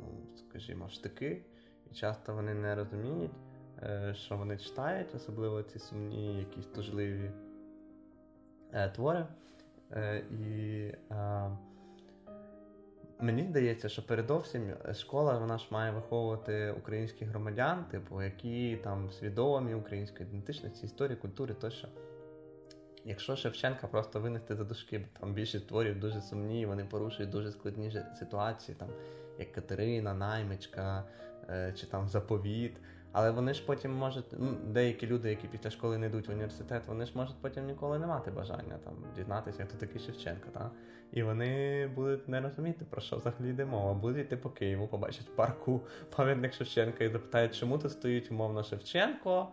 [0.00, 1.42] ну, скажімо, штики.
[1.90, 3.32] І часто вони не розуміють,
[4.12, 7.30] що вони читають, особливо ці сумні, якісь тужливі
[8.72, 9.26] е, твори.
[9.92, 10.94] Е, і
[13.20, 19.74] мені здається, що передовсім школа вона ж має виховувати українських громадян, типу, які там свідомі
[19.74, 21.88] української ідентичності, історії, культури тощо.
[23.04, 27.52] Якщо Шевченка просто винести за дужки, бо там більшість творів дуже сумні, вони порушують дуже
[27.52, 28.76] складні ситуації.
[28.80, 28.88] там
[29.38, 31.04] як Катерина, Наймичка
[31.48, 32.76] е, чи там Заповіт.
[33.12, 36.82] Але вони ж потім можуть, ну, деякі люди, які після школи не йдуть в університет,
[36.86, 40.48] вони ж можуть потім ніколи не мати бажання там дізнатися, хто такий Шевченко.
[40.52, 40.70] Та?
[41.12, 43.94] І вони будуть не розуміти, про що взагалі йде мова.
[43.94, 45.80] Будуть йти по Києву, побачать парку
[46.16, 49.48] пам'ятник Шевченка і запитають, чому тут стоїть умовно Шевченко,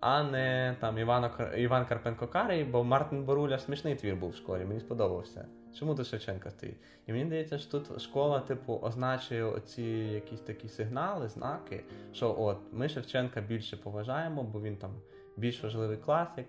[0.00, 4.64] а не там Івано, Іван Карпенко Карий, бо Мартин Боруля смішний твір був в школі,
[4.64, 5.46] мені сподобався.
[5.78, 6.76] Чому тут Шевченка стоїть?
[7.06, 12.58] І мені здається, що тут школа, типу, означує оці якісь такі сигнали, знаки, що от
[12.72, 14.90] ми Шевченка більше поважаємо, бо він там
[15.36, 16.46] більш важливий класик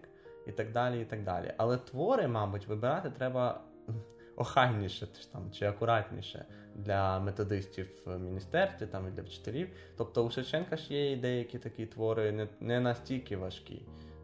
[0.48, 1.02] і так далі.
[1.02, 1.54] і так далі.
[1.58, 3.62] Але твори, мабуть, вибирати треба
[4.36, 9.70] охайніше там, чи акуратніше для методистів в міністерстві там, і для вчителів.
[9.98, 13.82] Тобто у Шевченка ж є і деякі такі твори не, не настільки важкі.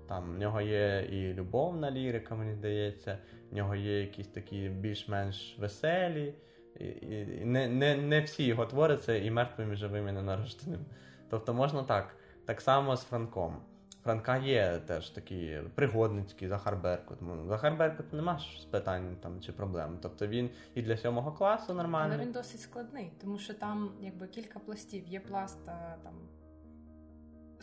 [0.08, 3.18] Там в нього є і любовна лірика, мені здається,
[3.52, 6.34] в нього є якісь такі більш-менш веселі.
[6.80, 10.86] І, і Не не, не всі його твори це і мертвим, і живим, і ненарожденим.
[11.30, 12.16] Тобто можна так.
[12.46, 13.62] Так само з Франком.
[14.04, 17.18] Франка є теж такі пригодницькі, Захар Беркут.
[17.48, 19.98] Захар Беркут нема ж питань там чи проблем.
[20.02, 22.16] Тобто він і для сьомого класу нормальний.
[22.16, 25.08] Але він досить складний, тому що там якби кілька пластів.
[25.08, 25.66] Є пласт
[26.04, 26.14] там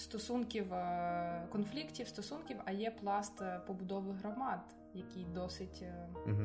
[0.03, 4.61] стосунків, е, конфліктів, стосунків, а є пласт е, побудови громад,
[4.95, 5.85] який досить
[6.27, 6.43] угу.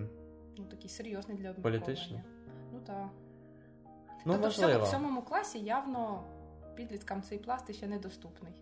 [0.57, 1.85] ну, такий серйозний для обмірковання.
[1.85, 2.21] Політичний?
[2.73, 3.09] Ну так.
[4.25, 4.83] Ну, тобто можливо.
[4.83, 6.23] в сьомому класі явно
[6.75, 8.53] підліткам цей пласт ще недоступний.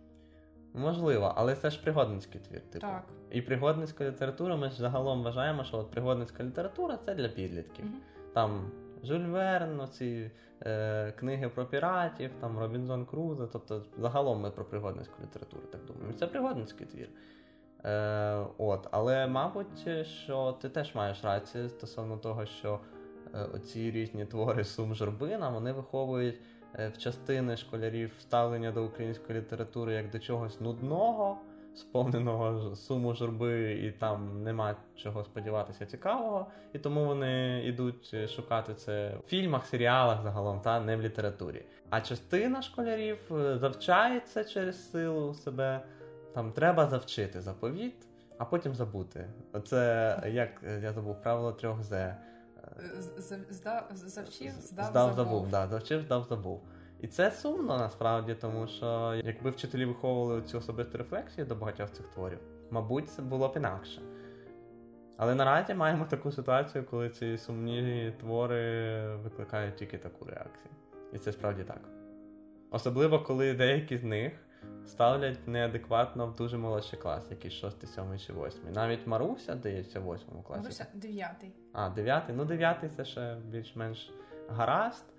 [0.73, 2.61] Можливо, але це ж пригодницький твір.
[2.61, 2.87] Типу.
[2.87, 3.03] Так.
[3.31, 7.85] І пригодницька література, ми ж загалом вважаємо, що от пригодницька література це для підлітків.
[7.85, 7.95] Угу.
[8.33, 8.71] Там
[9.05, 13.47] Жюль Верн, оці е, книги про піратів, там Робінзон Крузо.
[13.47, 16.13] Тобто, загалом ми про пригодницьку літературу так думаємо.
[16.13, 17.09] Це пригодницький твір.
[17.85, 22.79] Е, от, Але, мабуть, що ти теж маєш рацію стосовно того, що
[23.33, 26.39] е, оці різні твори Сум Жорбина, вони виховують.
[26.79, 31.37] Е, в частини школярів ставлення до української літератури як до чогось нудного,
[31.75, 36.47] сповненого суму журби, і там нема чого сподіватися цікавого.
[36.73, 41.65] І тому вони йдуть шукати це в фільмах, серіалах загалом, та не в літературі.
[41.89, 45.81] А частина школярів е, завчається через силу себе.
[46.33, 47.95] Там треба завчити заповіт,
[48.37, 49.29] а потім забути.
[49.53, 50.49] Оце як
[50.81, 52.15] я забув правило трьох З.
[53.91, 55.15] Завчив, здав, здав забув.
[55.15, 55.49] забув.
[55.49, 56.61] Да, завчив, здав, забув.
[57.05, 62.07] І це сумно насправді, тому що якби вчителі виховували цю особисту рефлексію до багатьох цих
[62.07, 62.39] творів,
[62.71, 64.01] мабуть, це було б інакше.
[65.17, 70.69] Але наразі маємо таку ситуацію, коли ці сумні твори викликають тільки таку реакцію.
[71.13, 71.81] І це справді так.
[72.71, 74.33] Особливо, коли деякі з них
[74.85, 78.71] ставлять неадекватно в дуже молодший клас, якийсь 6, 7 чи 8.
[78.73, 80.61] Навіть Маруся, здається, в 8 класі.
[80.61, 81.31] Маруся 9.
[81.73, 82.23] А, 9.
[82.29, 84.11] Ну, 9 це ще більш-менш
[84.49, 85.14] гаразд.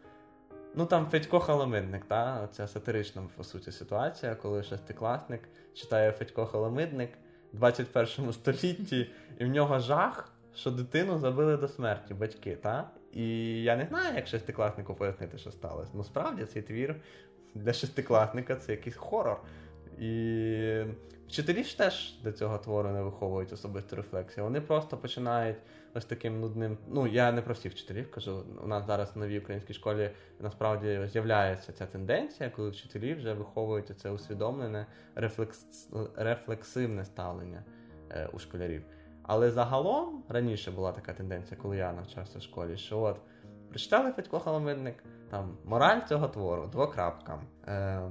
[0.78, 2.48] Ну там Федько Халамидник, та?
[2.52, 5.40] Це сатирична, по суті, ситуація, коли шестикласник
[5.74, 7.10] читає Федько Халамидник
[7.52, 12.56] в 21 столітті, і в нього жах, що дитину забили до смерті батьки.
[12.56, 12.90] та?
[13.12, 13.26] І
[13.62, 15.90] я не знаю, як шестикласнику пояснити, що сталося.
[15.94, 16.96] Ну, справді цей твір
[17.54, 19.40] для шестикласника це якийсь хорор.
[19.98, 20.84] І
[21.28, 24.44] вчителі ж теж до цього твору не виховують особисту рефлексію.
[24.44, 25.56] Вони просто починають
[25.94, 26.78] ось таким нудним.
[26.88, 28.44] Ну, я не про всіх вчителів кажу.
[28.64, 33.98] У нас зараз в новій українській школі насправді з'являється ця тенденція, коли вчителі вже виховують
[33.98, 35.88] це усвідомлене рефлекс...
[36.16, 37.64] рефлексивне ставлення
[38.10, 38.82] е, у школярів.
[39.22, 43.20] Але загалом раніше була така тенденція, коли я навчався в школі, що от
[43.68, 47.40] прочитали Федько Холомидник, там мораль цього твору, двокрапка.
[47.66, 48.10] Е,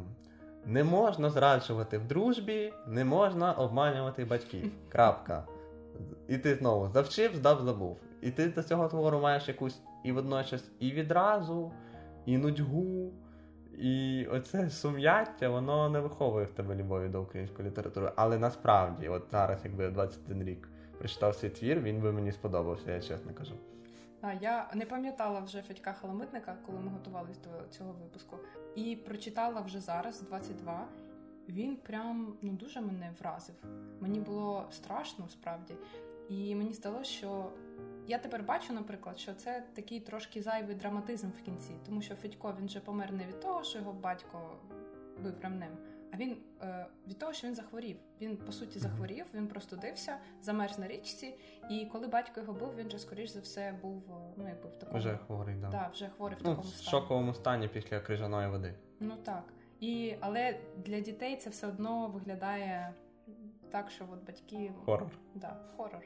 [0.65, 4.71] не можна зраджувати в дружбі, не можна обманювати батьків.
[4.89, 5.47] Крапка.
[6.28, 7.97] І ти знову завчив, здав, забув.
[8.21, 11.71] І ти до цього твору маєш якусь і водночас і відразу,
[12.25, 13.13] і нудьгу.
[13.78, 18.12] І оце сум'яття, воно не виховує в тебе любові до української літератури.
[18.15, 22.91] Але насправді, от зараз, якби я 21 рік прочитав цей твір, він би мені сподобався,
[22.91, 23.56] я чесно кажу.
[24.28, 28.38] А я не пам'ятала вже Федька Халамитника, коли ми готувалися до цього випуску,
[28.76, 30.88] і прочитала вже зараз, 22.
[31.50, 33.56] Він прям ну дуже мене вразив.
[34.00, 35.74] Мені було страшно справді,
[36.30, 37.50] і мені здалося, що
[38.08, 42.56] я тепер бачу, наприклад, що це такий трошки зайвий драматизм в кінці, тому що Федько
[42.60, 44.58] він вже помер не від того, що його батько
[45.24, 45.78] бив ремнем,
[46.15, 47.97] а він е, від того, що він захворів.
[48.21, 51.34] Він по суті захворів, він простудився, замерз на річці.
[51.69, 54.75] І коли батько його бив, він же скоріш за все був е, ну якби в
[54.75, 55.69] такому вже хворий, да.
[55.69, 58.73] Да, вже хворий в ну, такому в шоковому стані після крижаної води.
[58.99, 59.43] Ну так.
[59.80, 62.93] І але для дітей це все одно виглядає
[63.71, 65.12] так, що от батьки хорор.
[65.36, 66.01] Да, хорор.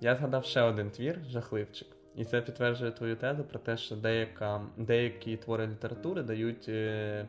[0.00, 1.88] Я згадав ще один твір, жахливчик.
[2.14, 7.26] І це підтверджує твою тезу про те, що деяка, деякі твори літератури дають е,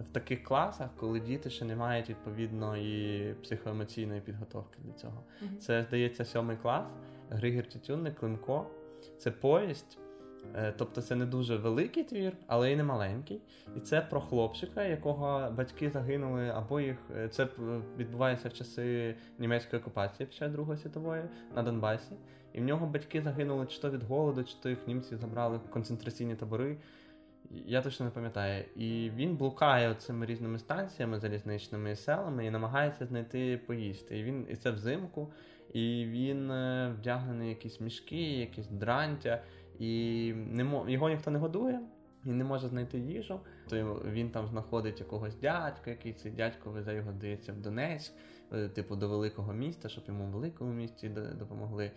[0.00, 5.24] в таких класах, коли діти ще не мають відповідної психоемоційної підготовки для цього.
[5.42, 5.56] Mm-hmm.
[5.56, 6.86] Це, здається, сьомий клас,
[7.30, 8.66] Григір Тютюнник, Климко.
[9.18, 9.98] Це повість.
[10.56, 13.40] Е, тобто це не дуже великий твір, але й не маленький.
[13.76, 17.48] І це про хлопчика, якого батьки загинули, або їх е, це
[17.98, 21.22] відбувається в часи німецької окупації під час Другої світової
[21.54, 22.12] на Донбасі.
[22.52, 25.70] І в нього батьки загинули чи то від голоду, чи то їх німці забрали в
[25.70, 26.76] концентраційні табори.
[27.50, 28.64] Я точно не пам'ятаю.
[28.76, 34.18] І він блукає цими різними станціями, залізничними селами і намагається знайти поїсти.
[34.18, 35.32] І він і це взимку,
[35.72, 39.42] і він е, вдягнений якісь мішки, якісь дрантя,
[39.78, 40.88] і не мо...
[40.88, 41.80] його ніхто не годує.
[42.26, 46.94] Він не може знайти їжу, то він там знаходить якогось дядька, який цей дядько везе
[46.94, 48.12] його, здається, в Донецьк,
[48.52, 51.08] е, типу до великого міста, щоб йому в великому місті
[51.38, 51.90] допомогли.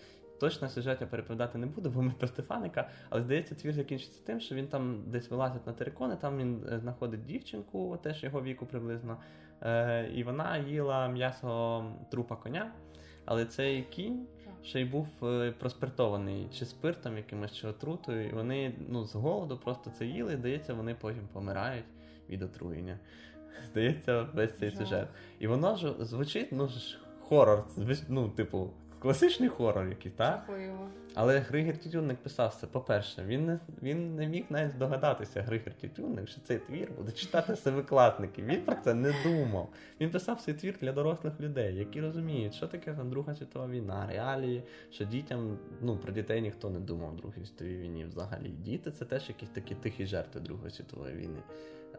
[0.43, 4.39] Точно сюжет я переповідати не буду, бо ми про Стефаника, але здається, твір закінчиться тим,
[4.39, 8.65] що він там десь вилазить на терикони, там він е, знаходить дівчинку, теж його віку
[8.65, 9.17] приблизно.
[9.61, 12.71] Е, І вона їла м'ясо трупа коня.
[13.25, 14.27] Але цей кінь
[14.63, 18.29] ще й був е, проспиртований чи спиртом, якимось чи отрутою.
[18.29, 21.85] І вони ну, з голоду просто це їли, і здається, вони потім помирають
[22.29, 22.99] від отруєння.
[23.71, 25.07] Здається, весь цей сюжет.
[25.39, 27.65] І воно ж звучить, ну ж хорор,
[28.09, 28.69] ну, типу,
[29.03, 30.43] Класичний хорор якийсь, так?
[30.47, 30.89] Жахливо.
[31.15, 32.67] Але Григір Тютюнник писав це.
[32.67, 37.55] По-перше, він не він не міг навіть здогадатися, Григір Тютюнник, що цей твір буде читати
[37.55, 38.43] семикласники.
[38.43, 39.69] Він про це не думав.
[40.01, 44.07] Він писав цей твір для дорослих людей, які розуміють, що таке там Друга світова війна,
[44.09, 48.49] реалії, що дітям, ну про дітей ніхто не думав в Другій світовій війні взагалі.
[48.49, 51.39] Діти це теж якісь такі тихі жертви Другої світової війни.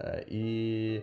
[0.00, 1.02] Е, І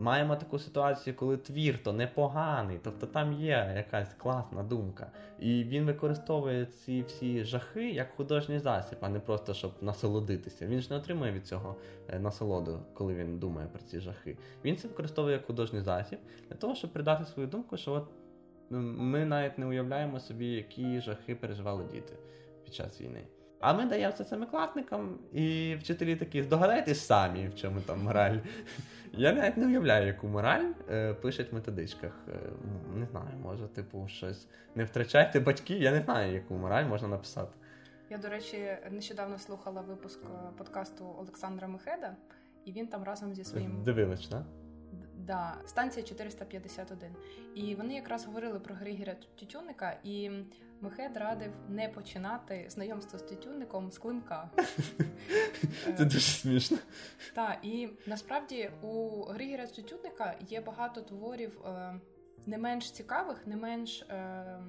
[0.00, 5.10] маємо таку ситуацію, коли твір то непоганий, тобто там є якась класна думка.
[5.38, 10.66] І він використовує ці всі жахи як художній засіб, а не просто щоб насолодитися.
[10.66, 11.76] Він ж не отримує від цього
[12.08, 14.36] е, насолоду, коли він думає про ці жахи.
[14.64, 16.18] Він це використовує як художній засіб
[16.48, 18.08] для того, щоб придати свою думку, що от
[18.70, 22.14] ми навіть не уявляємо собі, які жахи переживали діти
[22.64, 23.22] під час війни.
[23.60, 28.38] А ми даємо це семикласникам, і вчителі такі, здогадайтесь самі, в чому там мораль.
[29.12, 32.12] Я навіть не уявляю, яку мораль е, пишуть в методичках.
[32.28, 32.32] Е,
[32.94, 34.48] не знаю, може, типу, щось.
[34.74, 37.52] Не втрачайте батьків, я не знаю, яку мораль можна написати.
[38.10, 42.16] Я, до речі, нещодавно слухала випуск е, подкасту Олександра Мехеда,
[42.64, 43.82] і він там разом зі своїм.
[43.82, 44.42] Дивились, так?
[45.16, 47.10] Да, станція 451.
[47.54, 50.30] І вони якраз говорили про Григоря Тютюнника, і
[50.80, 54.50] Мехед радив не починати знайомство з тютюнником з клинка.
[55.96, 56.78] Це дуже смішно.
[57.34, 62.00] Так, і насправді у Григоря Тютюнника є багато творів е,
[62.46, 64.60] не менш цікавих, не менш е,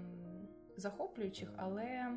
[0.77, 2.07] захоплюючих, але,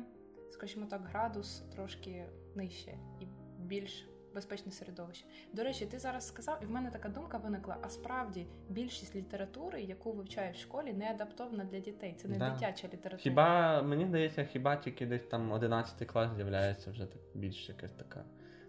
[0.51, 3.25] скажімо так, градус трошки нижче і
[3.59, 5.25] більш безпечне середовище.
[5.53, 9.81] До речі, ти зараз сказав, і в мене така думка виникла: а справді більшість літератури,
[9.81, 12.15] яку вивчають в школі, не адаптована для дітей.
[12.17, 12.49] Це не да.
[12.49, 13.23] дитяча література.
[13.23, 18.23] Хіба мені здається, хіба тільки десь там 11 клас з'являється вже так більш якась така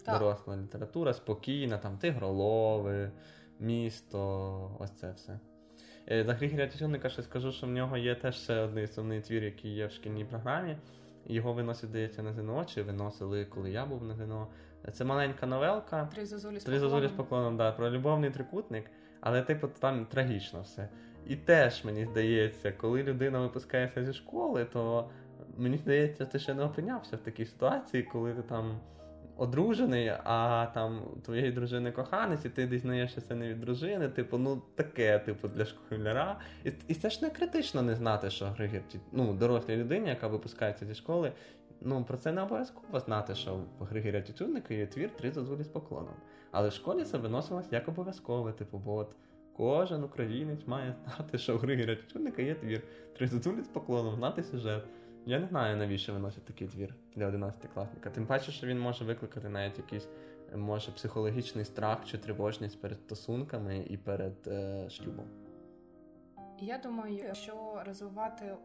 [0.04, 0.18] так.
[0.18, 3.10] доросла література, спокійна, там тигролови,
[3.60, 5.40] місто, ось це все.
[6.10, 9.44] Е, за Григорія Тютюнника ще скажу, що в нього є теж ще один основний твір,
[9.44, 10.76] який є в шкільній програмі.
[11.26, 14.48] Його виносять, здається, на ЗНО, чи виносили, коли я був на ЗНО.
[14.92, 16.08] Це маленька новелка.
[16.14, 20.62] Три зозулі з Три зозулі з поклоном, да, про любовний трикутник, але типу там трагічно
[20.62, 20.88] все.
[21.26, 25.10] І теж мені здається, коли людина випускається зі школи, то
[25.56, 28.80] мені здається, ти ще не опинявся в такій ситуації, коли ти там
[29.36, 34.62] одружений, а там твоєї дружини коханець, і ти дізнаєшся це не від дружини, типу, ну
[34.74, 36.40] таке, типу, для школяра.
[36.64, 40.86] І і це ж не критично не знати, що Григір, ну, дорослій людині, яка випускається
[40.86, 41.32] зі школи,
[41.80, 45.68] ну про це не обов'язково знати, що в Григорія Тютюнника є твір три зозулі з
[45.68, 46.14] поклоном.
[46.50, 49.14] Але в школі це виносилось як обов'язкове, типу, бо от
[49.56, 52.82] кожен українець має знати, що в Григорія Тютюнника є твір
[53.16, 54.84] три зозулі з поклоном, знати сюжет.
[55.26, 58.10] Я не знаю, навіщо виносять такий твір для 11 класника.
[58.10, 60.08] Тим паче, що він може викликати навіть якийсь
[60.56, 65.26] може психологічний страх чи тривожність перед стосунками і перед е, шлюбом.
[66.60, 68.56] Я думаю, що розвивати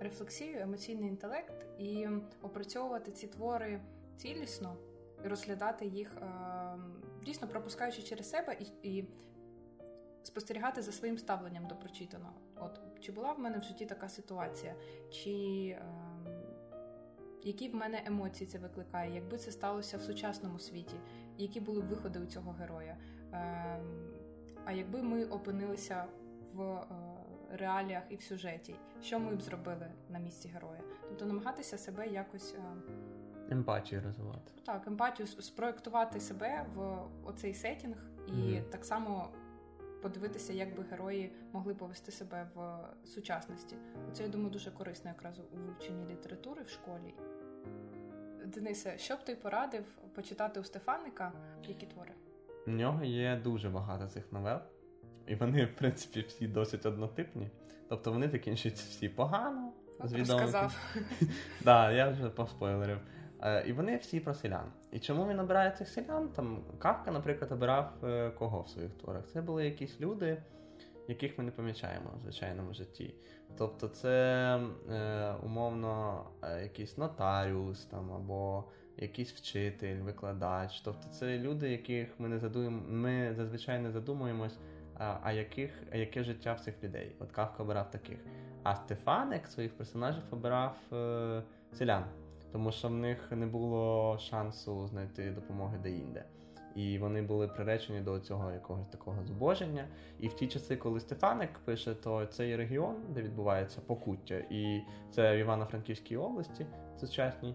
[0.00, 2.08] рефлексію, емоційний інтелект і
[2.42, 3.80] опрацьовувати ці твори
[4.16, 4.76] цілісно
[5.24, 6.26] і розглядати їх е,
[7.24, 9.04] дійсно пропускаючи через себе і, і
[10.22, 12.34] спостерігати за своїм ставленням до прочитаного.
[12.56, 14.74] От чи була в мене в житті така ситуація,
[15.10, 15.30] чи
[15.68, 15.82] е,
[17.42, 20.96] які в мене емоції це викликає, якби це сталося в сучасному світі,
[21.38, 22.96] які були б виходи у цього героя?
[23.32, 23.80] Е,
[24.64, 26.04] а якби ми опинилися
[26.56, 26.86] в е,
[27.50, 30.80] реаліях і в сюжеті, що ми б зробили на місці героя.
[31.08, 32.62] Тобто намагатися себе якось е,
[33.50, 34.52] емпатію розвивати.
[34.66, 37.96] Так, емпатію спроектувати себе в оцей сетінг
[38.26, 38.62] і mm-hmm.
[38.62, 39.28] так само
[40.02, 43.76] подивитися, як би герої могли повести себе в сучасності.
[44.12, 47.14] Це я думаю дуже корисно якраз у вивченні літератури в школі.
[48.46, 49.84] Денисе, що б ти порадив
[50.14, 51.32] почитати у Стефаника
[51.68, 52.12] які твори?
[52.66, 54.60] У нього є дуже багато цих новел,
[55.28, 57.50] і вони, в принципі, всі досить однотипні.
[57.88, 59.72] Тобто вони закінчуються всі погано.
[60.24, 60.76] Сказав.
[61.64, 62.98] Так, я вже поспойлерив.
[63.42, 64.72] Е, і вони всі про селян.
[64.92, 66.28] І чому він обирає цих селян?
[66.28, 69.26] Там Кавка, наприклад, обирав е, кого в своїх творах?
[69.26, 70.42] Це були якісь люди,
[71.08, 73.14] яких ми не помічаємо в звичайному житті.
[73.58, 74.58] Тобто, це
[74.90, 78.64] е, умовно е, якийсь нотаріус там або
[78.96, 80.80] якийсь вчитель, викладач.
[80.80, 84.58] Тобто це люди, яких ми не задуємо, ми зазвичай не задумуємось,
[84.98, 87.16] а, яких, а яке життя в цих людей.
[87.18, 88.18] От Кавка обирав таких.
[88.62, 91.42] А Стефаник своїх персонажів обирав е,
[91.72, 92.04] селян,
[92.52, 96.24] тому що в них не було шансу знайти допомоги де-інде.
[96.74, 99.88] І вони були приречені до цього якогось такого зубоження.
[100.20, 104.80] І в ті часи, коли Стефаник пише, то цей регіон, де відбувається покуття, і
[105.10, 106.66] це в Івано-Франківській області
[107.00, 107.54] сучасній,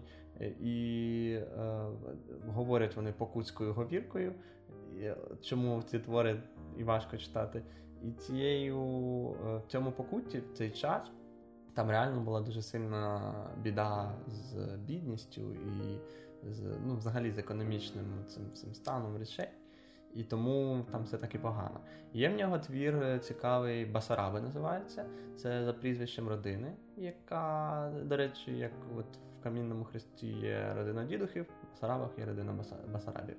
[0.60, 1.86] і е,
[2.48, 4.34] говорять вони покутською говіркою.
[5.42, 6.42] Чому ці твори
[6.78, 7.62] і важко читати?
[8.02, 11.10] І цією е, в цьому покутті в цей час
[11.74, 16.00] там реально була дуже сильна біда з бідністю і
[16.50, 19.48] з ну, взагалі з економічним цим цим станом речей.
[20.14, 21.80] І тому там все таки погано.
[22.12, 25.04] Є в нього твір цікавий Басараби називається.
[25.36, 29.06] Це за прізвищем родини, яка, до речі, як от
[29.40, 33.36] в Камінному Хресті є родина дідухів, в Басарабах є родина Басарабів.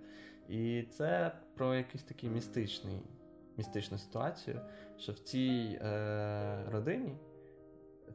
[0.50, 3.02] І це про якийсь такий містичний,
[3.58, 4.62] містичну ситуацію,
[4.98, 7.18] що в цій е, родині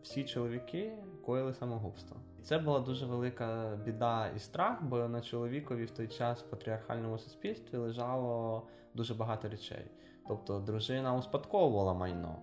[0.03, 0.93] всі чоловіки
[1.25, 2.17] коїли самогубство.
[2.39, 6.51] І це була дуже велика біда і страх, бо на чоловікові в той час в
[6.51, 9.91] патріархальному суспільстві лежало дуже багато речей.
[10.29, 12.37] Тобто дружина успадковувала майно,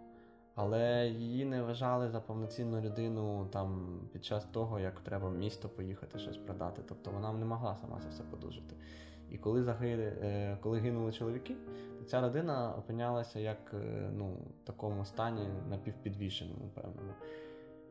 [0.55, 6.19] але її не вважали за повноцінну людину там під час того, як треба місто поїхати
[6.19, 6.81] щось продати.
[6.87, 8.75] Тобто вона не могла сама це все подужити.
[9.31, 11.55] І коли загинули, е, коли гинули чоловіки,
[11.99, 17.13] то ця родина опинялася як е, ну, в такому стані напівпідвішеному, певному.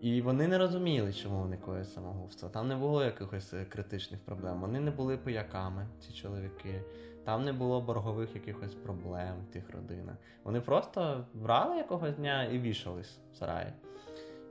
[0.01, 2.49] І вони не розуміли, чому вони коїть самогубство.
[2.49, 4.61] Там не було якихось е, критичних проблем.
[4.61, 6.82] Вони не були пияками, ці чоловіки.
[7.24, 10.16] Там не було боргових якихось проблем в тих родинах.
[10.45, 13.72] Вони просто брали якогось дня і вішались в сараї.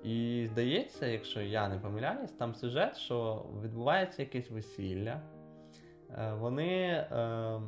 [0.03, 5.21] І здається, якщо я не помиляюсь, там сюжет, що відбувається якесь весілля.
[6.17, 7.61] Е, вони е,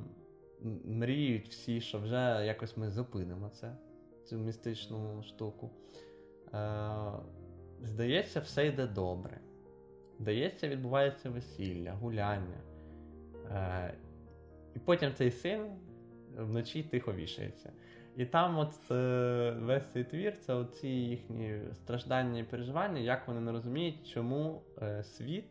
[0.85, 3.75] мріють всі, що вже якось ми зупинимо це,
[4.23, 5.69] цю містичну штуку.
[6.53, 6.89] Е,
[7.81, 9.39] Здається, все йде добре.
[10.19, 12.57] Здається, відбувається весілля, гуляння.
[14.75, 15.65] І потім цей син
[16.37, 17.71] вночі тихо вішається.
[18.17, 18.89] І там от
[19.61, 24.61] весь цей твір це оці їхні страждання і переживання, як вони не розуміють, чому
[25.03, 25.45] світ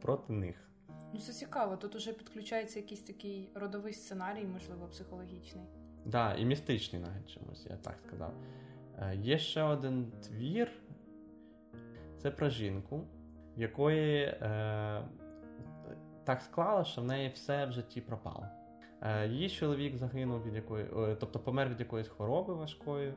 [0.00, 0.67] проти них.
[1.12, 1.76] Ну, це цікаво.
[1.76, 5.64] Тут уже підключається якийсь такий родовий сценарій, можливо, психологічний.
[5.64, 8.34] Так, да, і містичний навіть чомусь, я так сказав.
[8.98, 10.70] Е, Є ще один твір.
[12.18, 13.04] Це про жінку,
[13.56, 15.02] в якої е,
[16.24, 18.46] так склало, що в неї все в житті пропало.
[19.02, 20.86] Е, Її чоловік загинув від якої,
[21.20, 23.12] тобто помер від якоїсь хвороби важкої.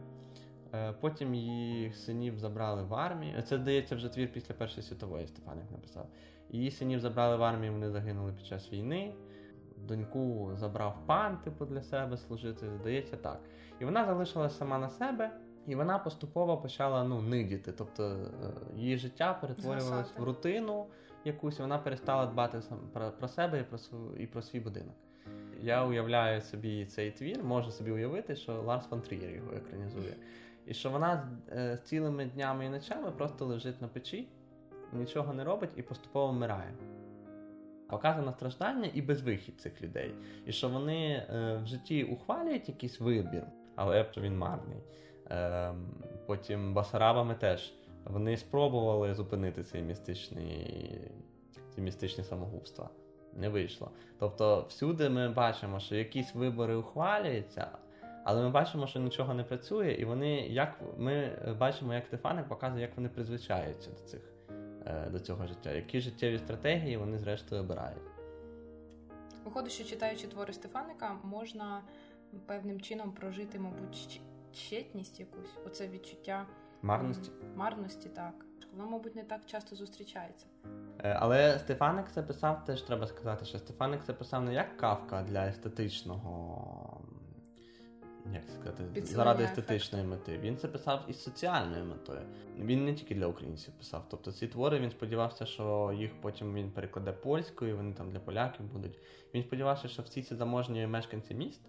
[0.74, 3.42] Е, потім її синів забрали в армію.
[3.42, 6.08] Це здається вже твір після Першої світової Стефаник написав.
[6.52, 9.14] Її синів забрали в армію, вони загинули під час війни.
[9.78, 13.40] Доньку забрав пан, типу, для себе служити, здається, так.
[13.80, 15.32] І вона залишилася сама на себе,
[15.68, 17.72] і вона поступово почала ну, нидіти.
[17.72, 18.28] Тобто е,
[18.76, 20.86] її життя перетворювалося в рутину
[21.26, 22.62] якусь, і вона перестала дбати
[22.94, 23.80] про, про себе і про,
[24.18, 24.96] і про свій будинок.
[25.60, 30.16] Я уявляю собі цей твір, можу собі уявити, що Ларс фон Трієр його екранізує.
[30.66, 34.28] І що вона е, цілими днями і ночами просто лежить на печі
[34.94, 36.74] нічого не робить і поступово вмирає.
[37.90, 40.16] Показано страждання і безвихід цих людей.
[40.46, 43.44] І що вони е, в житті ухвалюють якийсь вибір,
[43.76, 44.84] але він марний.
[45.32, 45.74] Е,
[46.26, 47.74] потім Басарабами теж
[48.06, 50.98] вони спробували зупинити цей містичний,
[51.76, 52.90] ці містичні самогубства.
[53.34, 53.92] Не вийшло.
[54.20, 57.68] Тобто, всюди ми бачимо, що якісь вибори ухвалюються,
[58.24, 62.82] але ми бачимо, що нічого не працює, і вони як ми бачимо, як Стефаник показує,
[62.82, 64.31] як вони призвичаються до цих
[65.12, 65.72] до цього життя.
[65.72, 68.04] Які життєві стратегії вони зрештою обирають?
[69.46, 71.82] Виходить, що читаючи твори Стефаника, можна
[72.46, 74.22] певним чином прожити, мабуть,
[74.54, 76.46] тщетність якусь, оце відчуття
[76.82, 77.32] марності.
[77.56, 78.46] Марності, так.
[78.72, 80.46] Воно, мабуть, не так часто зустрічається.
[81.00, 85.24] Е, але Стефаник це писав, теж треба сказати, що Стефаник це писав не як кавка
[85.24, 87.01] для естетичного.
[88.34, 90.38] Як сказати, заради естетичної мети.
[90.38, 92.22] Він це писав із соціальною метою.
[92.60, 94.06] Він не тільки для українців писав.
[94.10, 98.66] Тобто ці твори він сподівався, що їх потім він перекладе польською, вони там для поляків
[98.66, 99.00] будуть.
[99.34, 101.62] Він сподівався, що всі ці заможні мешканці міст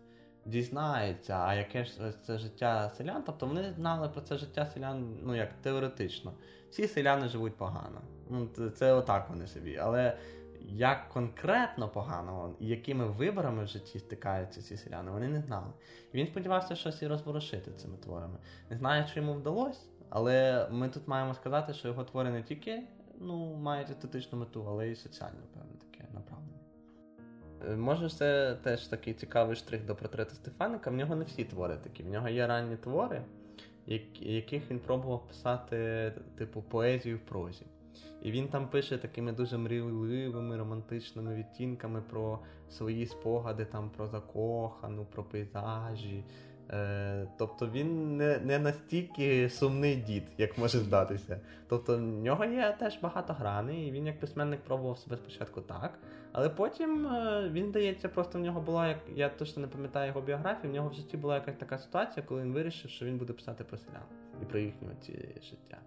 [0.44, 3.22] дізнаються, а яке ж це життя селян.
[3.26, 6.32] Тобто вони знали про це життя селян, ну як теоретично.
[6.70, 8.00] Всі селяни живуть погано.
[8.30, 9.76] Ну, це, це отак вони собі.
[9.76, 10.18] Але
[10.68, 15.72] як конкретно погано і якими виборами в житті стикаються ці селяни, вони не знали.
[16.12, 18.38] І він сподівався щось і розворушити цими творами.
[18.70, 22.82] Не знаю, чи йому вдалося, але ми тут маємо сказати, що його твори не тільки
[23.20, 26.58] ну, мають естетичну мету, але й соціальне, певне, таке направлення.
[27.68, 30.90] Е, Може, це теж такий цікавий штрих до портрету Стефаника.
[30.90, 32.02] В нього не всі твори такі.
[32.02, 33.22] В нього є ранні твори,
[34.20, 37.66] яких він пробував писати, типу, поезію в прозі.
[38.22, 42.38] І він там пише такими дуже мрійливими, романтичними відтінками про
[42.70, 46.24] свої спогади, там про закохану, про пейзажі.
[46.70, 51.40] Е, тобто він не, не настільки сумний дід, як може здатися.
[51.68, 55.98] Тобто в нього є теж багато грани, і він як письменник пробував себе спочатку так.
[56.32, 60.20] Але потім е, він здається, просто в нього була як я точно не пам'ятаю його
[60.20, 60.72] біографію.
[60.72, 63.64] В нього в житті була якась така ситуація, коли він вирішив, що він буде писати
[63.64, 64.02] про селян
[64.42, 64.88] і про їхнє
[65.42, 65.78] життя.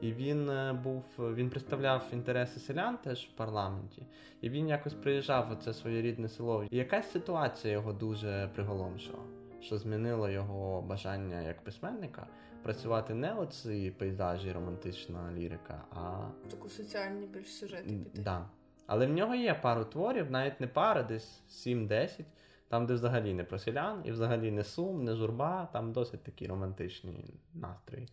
[0.00, 4.02] І він е, був, він представляв інтереси селян теж в парламенті,
[4.40, 6.64] і він якось приїжджав в це своє рідне село.
[6.70, 9.22] І якась ситуація його дуже приголомшила,
[9.60, 12.26] що змінило його бажання як письменника
[12.66, 18.22] працювати не оці пейзажі, романтична лірика, а Таку соціальні більш сюжети піти.
[18.22, 18.48] Да.
[18.86, 22.24] Але в нього є пару творів, навіть не пара, десь 7-10,
[22.68, 26.46] там, де взагалі не про селян, і взагалі не сум, не журба, там досить такі
[26.46, 28.08] романтичні настрої.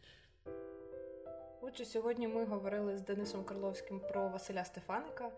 [1.65, 5.29] Отже, сьогодні ми говорили з Денисом Карловським про Василя Стефаника,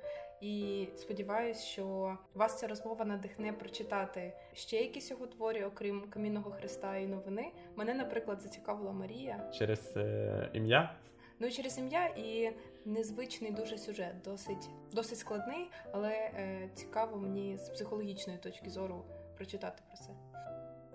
[0.41, 6.97] і сподіваюсь, що вас ця розмова надихне прочитати ще якісь його твори, окрім Камінного Христа
[6.97, 7.51] і новини.
[7.75, 9.51] Мене, наприклад, зацікавила Марія.
[9.53, 10.95] Через е, ім'я.
[11.39, 12.51] Ну через ім'я і
[12.85, 19.05] незвичний дуже сюжет, досить досить складний, але е, цікаво мені з психологічної точки зору
[19.37, 20.09] прочитати про це.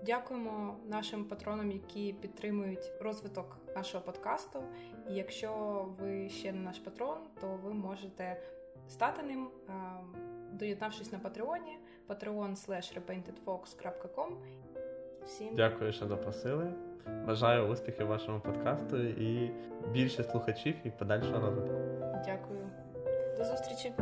[0.05, 4.63] Дякуємо нашим патронам, які підтримують розвиток нашого подкасту.
[5.09, 8.41] І якщо ви ще не наш патрон, то ви можете
[8.87, 9.47] стати ним,
[10.51, 11.77] доєднавшись на Патреоні
[12.09, 14.29] patreon.repaintedfox.com.
[15.25, 16.73] Всім Дякую, що запросили.
[17.27, 19.51] Бажаю успіхів вашому подкасту і
[19.91, 21.73] більше слухачів і подальшого розвитку.
[22.25, 22.69] дякую.
[23.37, 23.93] До зустрічі!